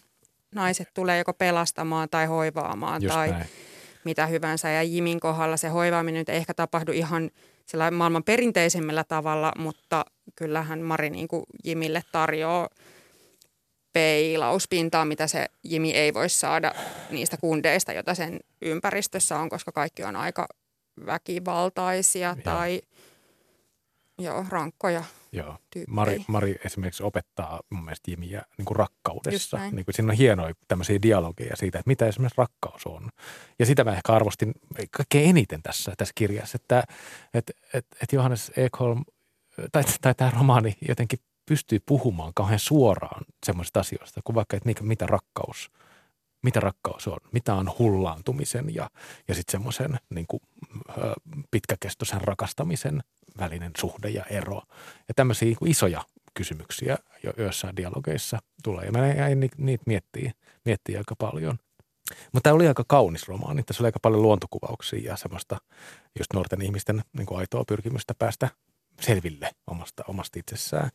[0.56, 3.45] Naiset tulee joko pelastamaan tai hoivaamaan Just tai näin.
[4.04, 4.69] mitä hyvänsä.
[4.69, 7.30] Ja Jimin kohdalla se hoivaaminen nyt ei ehkä tapahdu ihan
[7.65, 12.69] sillä maailman perinteisemmällä tavalla, mutta kyllähän Mari niin kuin Jimille tarjoaa
[13.95, 16.73] peilauspintaa, mitä se Jimi ei voi saada
[17.10, 20.47] niistä kundeista, joita sen ympäristössä on, koska kaikki on aika
[21.05, 22.43] väkivaltaisia ja.
[22.43, 22.81] tai
[24.17, 25.58] joo, rankkoja Joo.
[25.88, 29.58] Mari, Mari esimerkiksi opettaa mun mielestä Jimiä niin kuin rakkaudessa.
[29.71, 33.10] Niin kuin siinä on hienoja tämmöisiä dialogeja siitä, että mitä esimerkiksi rakkaus on.
[33.60, 34.53] Ja sitä mä ehkä arvostin
[34.91, 36.84] kaikkein eniten tässä, tässä kirjassa, että,
[37.34, 39.03] että, että, että Johannes Ekholm
[39.71, 45.05] tai, tai tämä romaani jotenkin pystyy puhumaan kauhean suoraan semmoisista asioista, kuin vaikka, että mitä
[45.05, 45.71] rakkaus,
[46.43, 48.89] mitä rakkaus on, mitä on hullaantumisen ja,
[49.27, 50.27] ja sitten semmoisen niin
[51.51, 53.03] pitkäkestoisen rakastamisen
[53.39, 54.62] välinen suhde ja ero.
[55.08, 58.86] Ja tämmöisiä niin isoja kysymyksiä jo joissain dialogeissa tulee.
[58.86, 60.31] Ja mä jäin niitä miettiä,
[60.65, 61.60] miettiä aika paljon.
[62.31, 63.63] Mutta tämä oli aika kaunis romaani.
[63.63, 65.58] Tässä oli aika paljon luontokuvauksia ja semmoista
[66.19, 68.49] just nuorten ihmisten niin aitoa pyrkimystä päästä
[69.01, 70.89] selville omasta, omasta itsessään.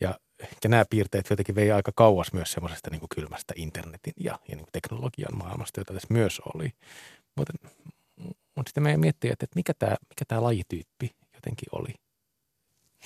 [0.00, 0.18] Ja,
[0.64, 4.66] ja nämä piirteet jotenkin vei aika kauas myös semmoisesta niin kylmästä internetin ja, ja niin
[4.72, 6.70] teknologian maailmasta, jota tässä myös oli.
[7.36, 7.52] Mutta,
[8.56, 11.94] mutta sitten meidän miettiä, että, että mikä tämä, mikä tämä lajityyppi jotenkin oli.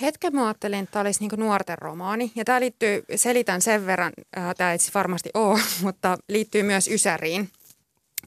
[0.00, 2.32] Hetken mä ajattelin, että tämä olisi niin nuorten romaani.
[2.34, 6.88] Ja tämä liittyy, selitän sen verran, äh, tämä ei siis varmasti ole, mutta liittyy myös
[6.88, 7.48] Ysäriin.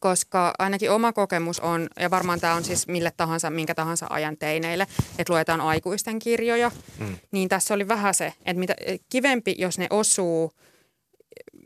[0.04, 4.38] Koska ainakin oma kokemus on, ja varmaan tämä on siis mille tahansa, minkä tahansa ajan
[4.38, 4.88] teineille,
[5.20, 7.18] että luetaan aikuisten kirjoja, mm.
[7.32, 8.76] niin tässä oli vähän se, että mitä,
[9.10, 10.52] kivempi, jos ne osuu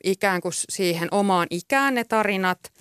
[0.03, 2.59] ikään kuin siihen omaan ikään ne tarinat–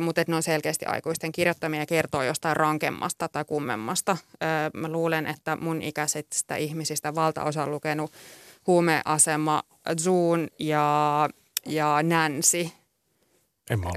[0.00, 4.16] mutta että ne on selkeästi aikuisten kirjoittamia ja kertoo jostain rankemmasta tai kummemmasta.
[4.74, 8.12] Mä luulen, että mun ikäisistä ihmisistä valtaosa on lukenut
[8.66, 9.62] huumeasema
[10.00, 11.28] Zoon ja,
[11.66, 12.68] ja Nancy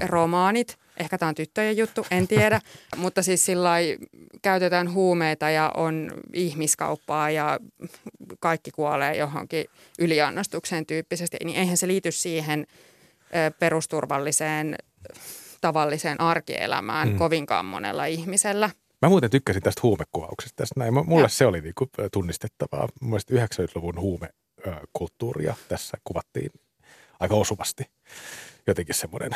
[0.06, 0.81] romaanit.
[1.02, 2.60] Ehkä tämä on tyttöjen juttu, en tiedä.
[2.96, 3.74] Mutta siis sillä
[4.42, 7.60] käytetään huumeita ja on ihmiskauppaa ja
[8.40, 9.64] kaikki kuolee johonkin
[9.98, 11.36] yliannostukseen tyyppisesti.
[11.44, 12.66] Niin eihän se liity siihen
[13.58, 14.76] perusturvalliseen
[15.60, 17.18] tavalliseen arkielämään mm.
[17.18, 18.70] kovinkaan monella ihmisellä.
[19.02, 20.56] Mä muuten tykkäsin tästä huumekuvauksesta.
[20.56, 20.94] Tästä näin.
[20.94, 21.28] Mulle ja.
[21.28, 22.88] se oli niinku tunnistettavaa.
[23.00, 26.50] Mielestäni 90-luvun huumekulttuuria tässä kuvattiin
[27.20, 27.84] aika osuvasti.
[28.66, 29.30] Jotenkin semmoinen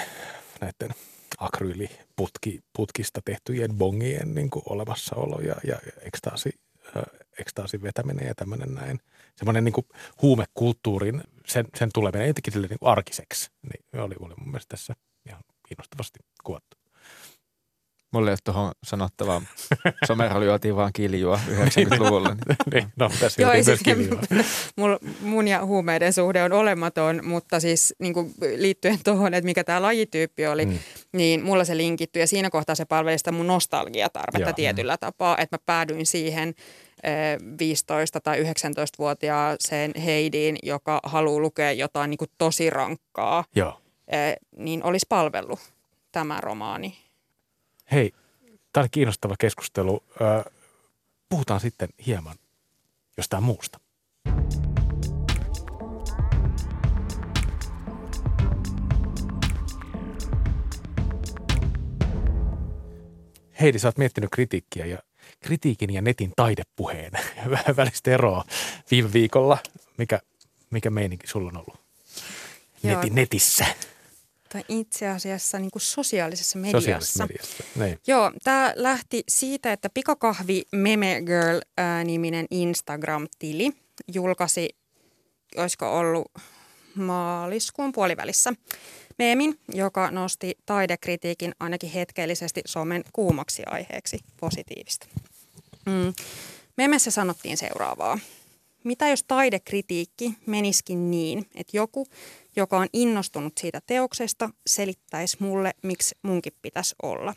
[0.61, 0.91] näiden
[1.39, 6.51] akryyliputkista tehtyjen bongien niin kuin olemassaolo ja, ja ekstaasi,
[6.97, 7.03] äh,
[7.39, 9.01] ekstaasin vetäminen ja tämmöinen näin.
[9.37, 9.87] Semmoinen niin
[10.23, 14.95] huumekulttuurin, sen, sen tuleminen jotenkin sille niin arkiseksi, niin oli, oli mun mielestä tässä
[15.27, 16.77] ihan kiinnostavasti kuvattu.
[18.13, 19.43] Mulla ei ole tuohon sanottavaa.
[20.07, 22.29] Somero lyötiin vaan kiljua 90-luvulla.
[22.29, 22.57] Niin.
[22.75, 23.81] niin, no, tässä Joo, siis.
[24.77, 29.65] Mul, mun ja huumeiden suhde on olematon, mutta siis niin kuin liittyen tuohon, että mikä
[29.65, 30.79] tämä lajityyppi oli, mm.
[31.13, 34.53] niin mulla se linkittyy ja siinä kohtaa se palveli sitä mun nostalgiatarvetta Joo.
[34.53, 35.01] tietyllä mm.
[35.01, 36.55] tapaa, että mä päädyin siihen
[37.07, 43.45] 15- tai 19-vuotiaaseen Heidiin, joka haluaa lukea jotain niin kuin tosi rankkaa.
[43.55, 43.81] Joo
[44.57, 45.61] niin olisi palvellut
[46.13, 46.99] tämä romaani.
[47.93, 48.13] Hei,
[48.73, 50.05] tämä oli kiinnostava keskustelu.
[51.29, 52.37] Puhutaan sitten hieman
[53.17, 53.81] jostain muusta.
[63.61, 64.99] Heidi, sä oot miettinyt kritiikkiä ja
[65.41, 67.13] kritiikin ja netin taidepuheen
[67.77, 68.45] välistä eroa
[68.91, 69.59] viime viikolla.
[69.99, 70.21] Mikä,
[70.71, 71.81] mikä meininki sulla on ollut
[72.83, 73.67] Neti, netissä?
[74.57, 76.81] Tai itse asiassa niin kuin sosiaalisessa mediassa.
[76.81, 77.99] Sosiaalisessa mediassa, niin.
[78.07, 83.73] Joo, tämä lähti siitä, että Pikakahvi Meme Girl-niminen Instagram-tili
[84.13, 84.69] julkaisi,
[85.57, 86.33] olisiko ollut
[86.95, 88.53] maaliskuun puolivälissä,
[89.19, 95.07] meemin, joka nosti taidekritiikin ainakin hetkellisesti somen kuumaksi aiheeksi positiivista.
[95.87, 96.13] Mm.
[96.77, 98.19] Memessä sanottiin seuraavaa.
[98.87, 102.07] Mitä jos taidekritiikki menisikin niin, että joku,
[102.57, 107.35] joka on innostunut siitä teoksesta, selittäisi mulle, miksi munkin pitäisi olla.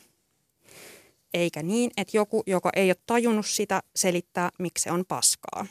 [1.34, 5.66] Eikä niin, että joku, joka ei ole tajunnut sitä, selittää, miksi se on paskaa.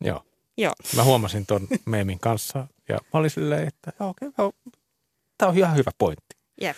[0.00, 0.24] Joo.
[0.56, 0.72] Joo.
[0.96, 4.52] Mä huomasin ton meemin kanssa ja mä olin silleen, että okei, okay,
[5.38, 6.36] tämä on ihan hyvä pointti.
[6.60, 6.76] Jep.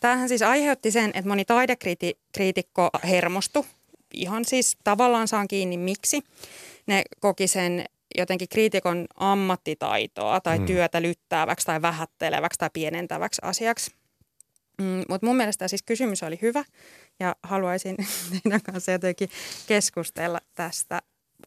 [0.00, 3.64] Tämähän siis aiheutti sen, että moni taidekriitikko hermostui.
[4.14, 6.22] Ihan siis tavallaan saan kiinni miksi.
[6.86, 7.84] Ne koki sen
[8.18, 10.66] jotenkin kriitikon ammattitaitoa tai mm.
[10.66, 13.90] työtä lyttääväksi tai vähätteleväksi tai pienentäväksi asiaksi.
[14.82, 16.64] Mm, Mutta mun mielestä siis kysymys oli hyvä
[17.20, 17.96] ja haluaisin
[18.42, 19.28] teidän kanssa jotenkin
[19.66, 21.02] keskustella tästä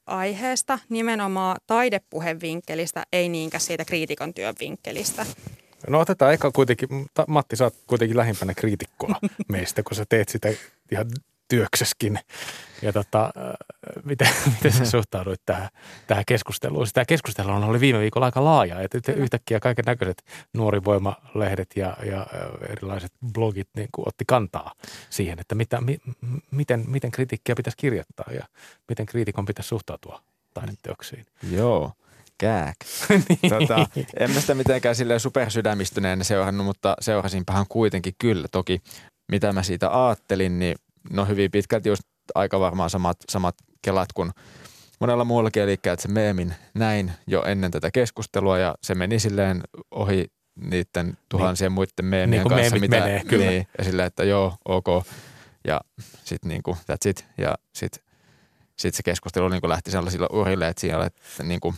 [0.05, 5.25] aiheesta nimenomaan taidepuheen vinkkelistä, ei niinkään siitä kriitikon työn vinkkelistä.
[5.87, 6.89] No otetaan eka kuitenkin,
[7.27, 9.15] Matti, sä oot kuitenkin lähimpänä kriitikkoa
[9.47, 10.49] meistä, kun sä teet sitä
[10.91, 11.07] ihan
[11.49, 12.19] työkseskin.
[12.81, 13.53] Ja tota, äh,
[14.03, 15.69] miten, miten sä suhtauduit tähän,
[16.07, 16.87] tähän keskusteluun?
[16.93, 22.27] Tämä keskustelu on oli viime viikolla aika laaja, että yhtäkkiä kaiken näköiset nuorivoimalehdet ja, ja
[22.69, 24.73] erilaiset blogit niin kuin otti kantaa
[25.09, 25.97] siihen, että mitä, mi,
[26.51, 28.45] miten, miten kritiikkiä pitäisi kirjoittaa ja
[28.89, 30.21] miten kriitikon pitäisi suhtautua
[30.53, 31.25] taideteoksiin.
[31.51, 31.91] Joo
[32.37, 32.75] kääk.
[33.09, 33.39] niin.
[33.49, 33.87] tota,
[34.19, 38.47] en mä sitä mitenkään silleen supersydämistyneen seurannut, mutta seurasinpahan kuitenkin kyllä.
[38.51, 38.81] Toki
[39.29, 40.75] mitä mä siitä ajattelin, niin
[41.11, 42.03] no hyvin pitkälti just
[42.35, 44.31] aika varmaan samat, samat kelat kuin
[44.99, 49.61] monella muullakin, eli että se meemin näin jo ennen tätä keskustelua ja se meni silleen
[49.91, 51.73] ohi niiden tuhansien niin.
[51.73, 52.79] muiden meemien niin kanssa.
[52.79, 53.45] mitä, menee, kyllä.
[53.45, 54.87] Niin, ja silleen, että joo, ok.
[55.67, 55.81] Ja
[56.23, 57.25] sitten niin kuin, that's it.
[57.37, 58.03] Ja sitten
[58.79, 61.75] sit se keskustelu niin kuin lähti sellaisilla urille, että siellä, että niin kuin,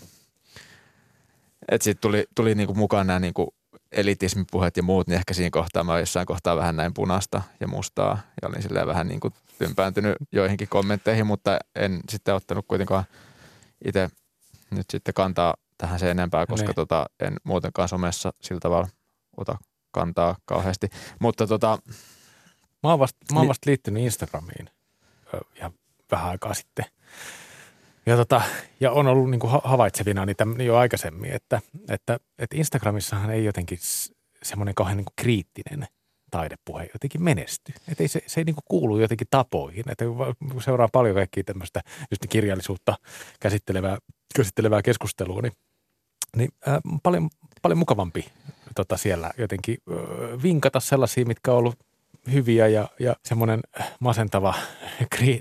[1.72, 3.48] että sitten tuli, tuli niin kuin mukaan nämä niin kuin
[3.92, 8.20] elitismipuheet ja muut, niin ehkä siinä kohtaa mä jossain kohtaa vähän näin punaista ja mustaa
[8.42, 13.04] ja olin silleen vähän niin kuin tympääntynyt joihinkin kommentteihin, mutta en sitten ottanut kuitenkaan
[13.86, 14.10] itse
[14.72, 16.76] nyt sitten kantaa tähän se enempää, koska niin.
[16.76, 18.88] tota, en muutenkaan somessa sillä tavalla
[19.38, 19.58] ota
[19.92, 20.90] kantaa kauheasti.
[21.20, 21.78] Mutta tota,
[22.84, 24.70] mä oon vasta, mä oon vasta liittynyt Instagramiin
[25.56, 25.74] ihan
[26.12, 26.86] vähän aikaa sitten.
[28.06, 28.42] Ja, tota,
[28.80, 33.78] ja on ollut niin kuin havaitsevina niitä jo aikaisemmin, että, että, että Instagramissahan ei jotenkin
[34.44, 35.88] semmoinen kauhean niin kuin kriittinen
[36.32, 37.74] taidepuhe jotenkin menesty.
[37.92, 39.84] Että ei, se, se ei niin kuin kuulu jotenkin tapoihin.
[39.92, 40.06] Että
[40.66, 42.96] seuraa paljon kaikkia tämmöistä just kirjallisuutta
[43.40, 43.98] käsittelevää,
[44.36, 45.54] käsittelevää keskustelua, niin,
[46.36, 47.30] niin ää, paljon,
[47.62, 48.26] paljon mukavampi
[48.76, 49.94] tota, siellä jotenkin ö,
[50.44, 51.80] vinkata sellaisia, mitkä on ollut
[52.32, 53.60] hyviä ja, ja semmoinen
[54.00, 54.54] masentava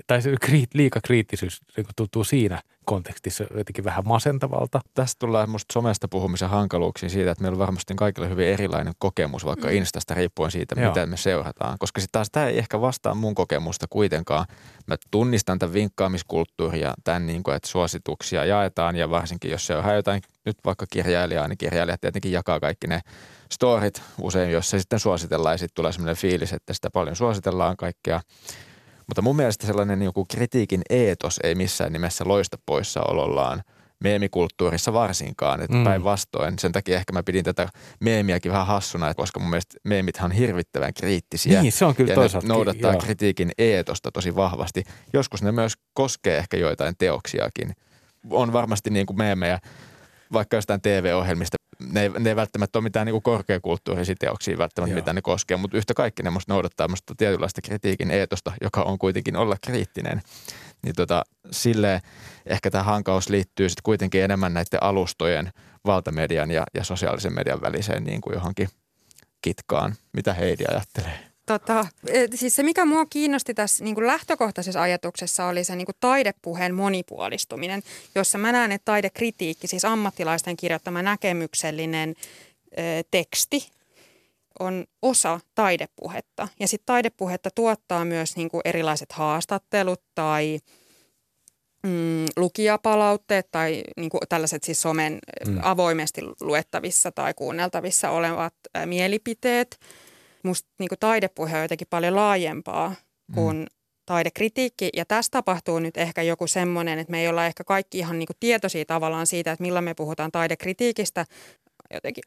[0.07, 4.81] tai se kri, liikakriittisyys niin tuntuu siinä kontekstissa jotenkin vähän masentavalta.
[4.93, 9.45] Tästä tulee musta somesta puhumisen hankaluuksiin siitä, että meillä on varmasti kaikilla hyvin erilainen kokemus,
[9.45, 9.73] vaikka mm.
[9.73, 10.89] Instasta riippuen siitä, Joo.
[10.89, 11.77] mitä me seurataan.
[11.79, 14.45] Koska sitten taas tämä ei ehkä vastaa mun kokemusta kuitenkaan.
[14.87, 20.21] Mä tunnistan tämän vinkkaamiskulttuuria, tämän niin kuin, että suosituksia jaetaan ja varsinkin jos seuraa jotain
[20.45, 22.99] nyt vaikka kirjailijaa, niin kirjailijat tietenkin jakaa kaikki ne
[23.51, 27.77] storit usein, jos se sitten suositellaan ja sitten tulee sellainen fiilis, että sitä paljon suositellaan
[27.77, 28.21] kaikkea.
[29.11, 33.61] Mutta mun mielestä sellainen joku kritiikin eetos ei missään nimessä loista poissaolollaan
[34.03, 35.83] meemikulttuurissa varsinkaan, että mm.
[35.83, 36.59] päinvastoin.
[36.59, 37.69] Sen takia ehkä mä pidin tätä
[37.99, 41.61] meemiäkin vähän hassuna, koska mun mielestä meemit on hirvittävän kriittisiä.
[41.61, 42.47] Niin, se on kyllä ja toisaalta.
[42.47, 43.01] noudattaa joo.
[43.01, 44.83] kritiikin eetosta tosi vahvasti.
[45.13, 47.73] Joskus ne myös koskee ehkä joitain teoksiakin.
[48.29, 49.59] On varmasti niin kuin meemejä
[50.33, 51.57] vaikka jostain TV-ohjelmista
[51.91, 55.01] ne ei, ne ei välttämättä ole mitään niin korkeakulttuurisia teoksia välttämättä, Joo.
[55.01, 58.99] mitä ne koskee, mutta yhtä kaikki ne musta noudattaa musta tietynlaista kritiikin eetosta, joka on
[58.99, 60.21] kuitenkin olla kriittinen.
[60.83, 62.01] Niin tota, silleen
[62.45, 65.51] ehkä tämä hankaus liittyy sitten kuitenkin enemmän näiden alustojen,
[65.85, 68.69] valtamedian ja, ja sosiaalisen median väliseen niin kuin johonkin
[69.41, 69.95] kitkaan.
[70.13, 71.30] Mitä Heidi ajattelee?
[71.51, 75.85] Tota, e, siis se, mikä mua kiinnosti tässä niin kuin lähtökohtaisessa ajatuksessa, oli se niin
[75.85, 77.83] kuin taidepuheen monipuolistuminen,
[78.15, 82.15] jossa mä näen, että taidekritiikki, siis ammattilaisten kirjoittama näkemyksellinen
[82.77, 83.69] ö, teksti,
[84.59, 86.47] on osa taidepuhetta.
[86.59, 90.59] Ja sitten taidepuhetta tuottaa myös niin kuin erilaiset haastattelut tai
[91.83, 95.59] mm, lukijapalautteet tai niin kuin tällaiset siis somen mm.
[95.61, 99.79] avoimesti luettavissa tai kuunneltavissa olevat ä, mielipiteet–
[100.49, 102.95] musta niin taidepuhe on jotenkin paljon laajempaa
[103.33, 103.65] kuin mm.
[104.05, 104.89] taidekritiikki.
[104.93, 108.27] Ja tässä tapahtuu nyt ehkä joku semmoinen, että me ei olla ehkä kaikki ihan niin
[108.39, 111.25] tietoisia tavallaan siitä, että milloin me puhutaan taidekritiikistä
[111.93, 112.23] jotenkin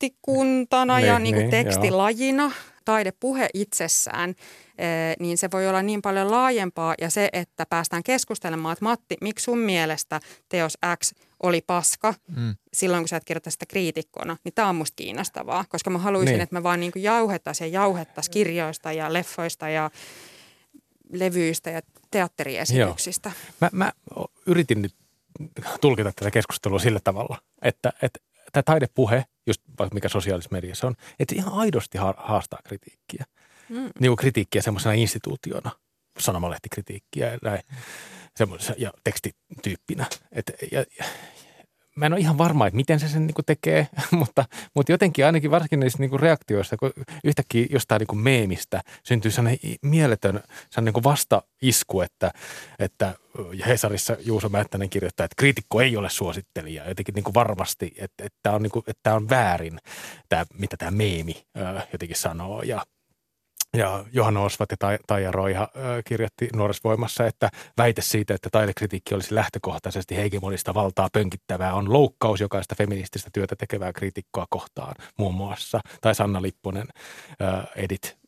[0.00, 2.42] ammattikuntana niin, ja niin kuin niin, tekstilajina.
[2.42, 2.52] Joo.
[2.84, 4.34] Taidepuhe itsessään,
[5.20, 9.44] niin se voi olla niin paljon laajempaa ja se, että päästään keskustelemaan, että Matti, miksi
[9.44, 12.54] sun mielestä teos X– oli paska mm.
[12.72, 16.32] silloin, kun sä et kirjoita sitä kriitikkona, niin tämä on musta kiinnostavaa, koska mä haluaisin,
[16.32, 16.40] niin.
[16.40, 19.90] että me vaan niin jauhettaisiin ja jauhettaisiin kirjoista ja leffoista ja
[21.12, 23.32] levyistä ja teatteriesityksistä.
[23.60, 23.92] Mä, mä
[24.46, 24.94] yritin nyt
[25.80, 28.20] tulkita tätä keskustelua sillä tavalla, että, että
[28.52, 33.24] tämä taidepuhe, just mikä sosiaalisessa mediassa on, että ihan aidosti haastaa kritiikkiä.
[33.68, 33.90] Mm.
[34.00, 35.70] Niin kuin kritiikkiä semmoisena instituutiona,
[36.18, 37.62] sanomalehtikritiikkiä ja näin
[38.78, 40.06] ja tekstityyppinä.
[40.32, 40.84] Et, ja,
[41.96, 45.50] mä en ole ihan varma, että miten se sen niin tekee, mutta, mutta jotenkin ainakin
[45.50, 46.92] varsinkin niissä niin reaktioissa, kun
[47.24, 52.30] yhtäkkiä jostain niin meemistä syntyy sellainen mieletön sellainen niin vastaisku, että,
[52.78, 53.14] että
[53.52, 56.88] ja Hesarissa Juuso Mättänen kirjoittaa, että kriitikko ei ole suosittelija.
[56.88, 59.78] Jotenkin niin kuin varmasti, että, että, on, niin kuin, että on väärin,
[60.28, 61.42] tämä, mitä tämä meemi
[61.92, 62.62] jotenkin sanoo.
[62.62, 62.86] Ja
[63.76, 65.68] ja Johanna Osvat ja Taija Roiha
[66.06, 72.40] kirjoitti Nuoressa voimassa, että väite siitä, että taidekritiikki olisi lähtökohtaisesti hegemonista valtaa pönkittävää on loukkaus
[72.40, 75.80] jokaista feminististä työtä tekevää kriitikkoa kohtaan muun muassa.
[76.00, 76.86] Tai Sanna Lipponen
[77.76, 78.20] Edit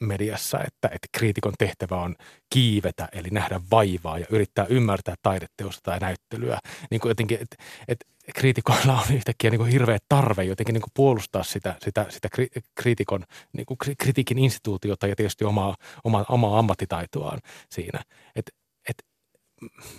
[0.00, 2.16] mediassa, että, että kriitikon tehtävä on
[2.50, 6.58] kiivetä, eli nähdä vaivaa ja yrittää ymmärtää taideteosta tai näyttelyä.
[6.90, 7.56] Niin kuin jotenkin, että,
[7.88, 12.28] että kriitikoilla on yhtäkkiä niin kuin hirveä tarve jotenkin niin kuin puolustaa sitä, sitä, sitä
[12.74, 17.40] kriitikon, niin kuin kritiikin instituutiota ja tietysti omaa, omaa, omaa ammattitaitoaan
[17.70, 18.00] siinä.
[18.36, 18.50] Et,
[18.88, 19.04] et,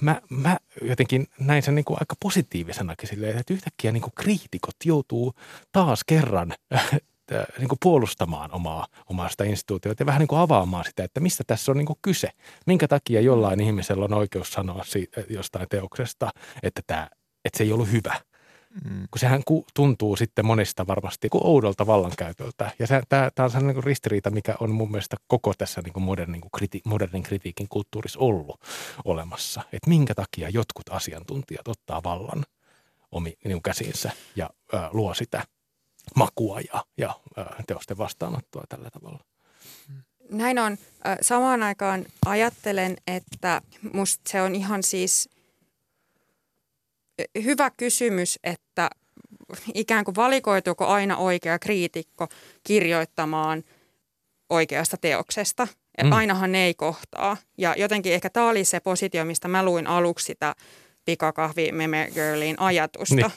[0.02, 4.76] mä, mä jotenkin näin sen niin kuin aika positiivisenakin silleen, että yhtäkkiä niin kuin kriitikot
[4.86, 5.34] joutuu
[5.72, 6.54] taas kerran
[7.60, 11.44] niin kuin puolustamaan omaa, omaa sitä instituutiota ja vähän niin kuin avaamaan sitä, että mistä
[11.48, 12.30] tässä on niin kuin kyse.
[12.66, 16.30] Minkä takia jollain ihmisellä on oikeus sanoa siitä, jostain teoksesta,
[16.64, 17.10] että tämä
[17.46, 18.22] että se ei ollut hyvä.
[18.90, 19.08] Mm.
[19.12, 22.72] Kun sehän ku, tuntuu sitten monista varmasti kuin oudolta vallankäytöltä.
[22.80, 26.32] Ja tämä, on sellainen niin ristiriita, mikä on mun mielestä koko tässä niin kuin modernin,
[26.32, 28.62] niin kuin kriti, modernin kritiikin kulttuurissa ollut
[29.06, 29.62] olemassa.
[29.74, 32.46] Että minkä takia jotkut asiantuntijat ottaa vallan
[33.12, 35.44] omi niin käsiinsä ja ää, luo sitä
[36.16, 39.20] makua ja, ja ää, teosten vastaanottoa tällä tavalla.
[40.30, 40.78] Näin on.
[41.22, 43.62] Samaan aikaan ajattelen, että
[43.94, 45.30] musta se on ihan siis–
[47.44, 48.90] hyvä kysymys, että
[49.74, 52.28] ikään kuin valikoituuko aina oikea kriitikko
[52.64, 53.64] kirjoittamaan
[54.50, 55.68] oikeasta teoksesta.
[56.04, 56.12] Mm.
[56.12, 57.38] Ainahan ne ei kohtaa.
[57.58, 60.56] Ja jotenkin ehkä tämä oli se positio, mistä mä luin aluksi sitä
[61.06, 63.16] pikakahvi meme girlin ajatusta.
[63.16, 63.32] Niin,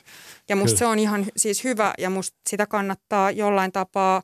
[0.48, 0.78] ja musta kyllä.
[0.78, 4.22] se on ihan siis hyvä ja musta sitä kannattaa jollain tapaa,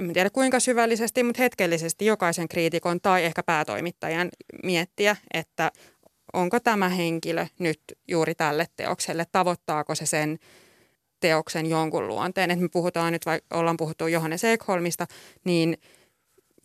[0.00, 4.28] en tiedä kuinka syvällisesti, mutta hetkellisesti jokaisen kriitikon tai ehkä päätoimittajan
[4.62, 5.72] miettiä, että
[6.32, 10.38] onko tämä henkilö nyt juuri tälle teokselle, tavoittaako se sen
[11.20, 12.50] teoksen jonkun luonteen.
[12.50, 15.06] Että me puhutaan nyt, vaikka ollaan puhuttu Johannes Ekholmista,
[15.44, 15.76] niin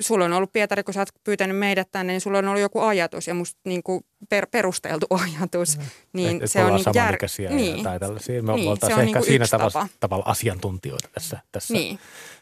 [0.01, 2.79] sulla on ollut Pietari, kun sä oot pyytänyt meidät tänne, niin sulla on ollut joku
[2.79, 5.77] ajatus ja musta niin kuin per, perusteltu ajatus.
[5.77, 5.83] Mm.
[6.13, 7.17] Niin et, se on niin jär...
[7.49, 7.83] niin.
[7.83, 8.43] tai tällaisia.
[8.43, 11.39] Me niin, se on ehkä niin siinä tavalla, tavalla asiantuntijoita tässä.
[11.51, 11.99] tässä niin.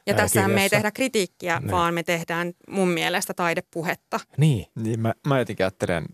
[0.07, 1.71] Ja tässä me ei tehdä kritiikkiä, niin.
[1.71, 4.19] vaan me tehdään mun mielestä taidepuhetta.
[4.37, 4.65] Niin.
[4.75, 6.05] niin mä, mä jotenkin ajattelen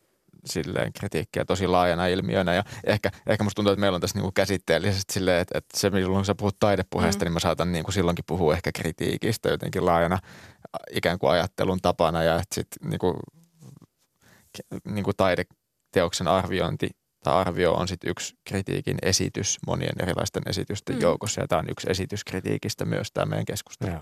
[0.45, 4.31] silleen kritiikkiä tosi laajana ilmiönä ja ehkä, ehkä musta tuntuu, että meillä on tässä niinku
[4.31, 7.27] käsitteellisesti silleen, että, että se milloin sä puhut taidepuheesta, mm.
[7.27, 10.19] niin mä saatan niinku silloinkin puhua ehkä kritiikistä jotenkin laajana
[10.91, 13.19] ikään kuin ajattelun tapana ja että sitten niinku,
[14.85, 16.89] niinku taideteoksen arviointi
[17.23, 21.01] tai arvio on sitten yksi kritiikin esitys monien erilaisten esitysten mm.
[21.01, 23.91] joukossa ja tämä on yksi esitys kritiikistä myös tämä meidän keskustelu.
[23.91, 24.01] Joo.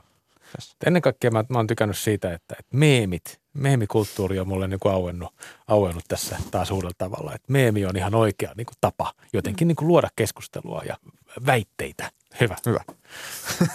[0.86, 4.94] Ennen kaikkea mä, mä oon tykännyt siitä, että, että meemit, meemikulttuuri on mulle niin kuin
[4.94, 5.34] auennut,
[5.68, 7.36] auennut tässä taas uudella tavalla.
[7.36, 10.98] Että meemi on ihan oikea niin kuin tapa jotenkin niin kuin luoda keskustelua ja
[11.46, 12.12] väitteitä.
[12.40, 12.56] Hyvä.
[12.66, 12.82] Hyvä.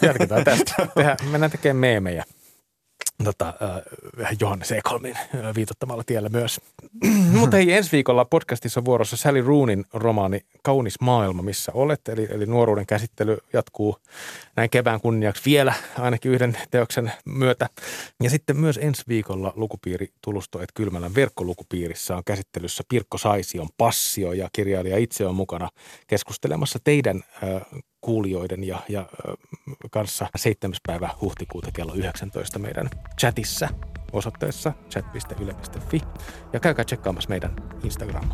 [0.03, 0.75] Jatketaan tästä.
[0.95, 2.25] Tehdään, mennään tekemään meemejä
[3.25, 3.55] tota,
[4.41, 5.19] Johannes Ekholmin
[5.55, 6.61] viitottamalla tiellä myös.
[7.41, 12.09] Mutta hei, ensi viikolla podcastissa on vuorossa Sally Roonin romaani Kaunis maailma, missä olet.
[12.09, 13.99] Eli, eli nuoruuden käsittely jatkuu
[14.57, 17.69] näin kevään kunniaksi vielä ainakin yhden teoksen myötä.
[18.23, 24.33] Ja sitten myös ensi viikolla lukupiiri Tulusto et Kylmälän verkkolukupiirissä on käsittelyssä Pirkko Saision Passio
[24.33, 25.69] ja kirjailija itse on mukana
[26.07, 29.07] keskustelemassa teidän äh, kuulijoiden ja, ja
[29.91, 30.77] kanssa 7.
[30.87, 32.91] päivä huhtikuuta kello 19 meidän
[33.21, 33.69] chatissa
[34.13, 36.01] osoitteessa chat.yle.fi
[36.53, 38.31] ja käykää tsekkaamassa meidän Instagram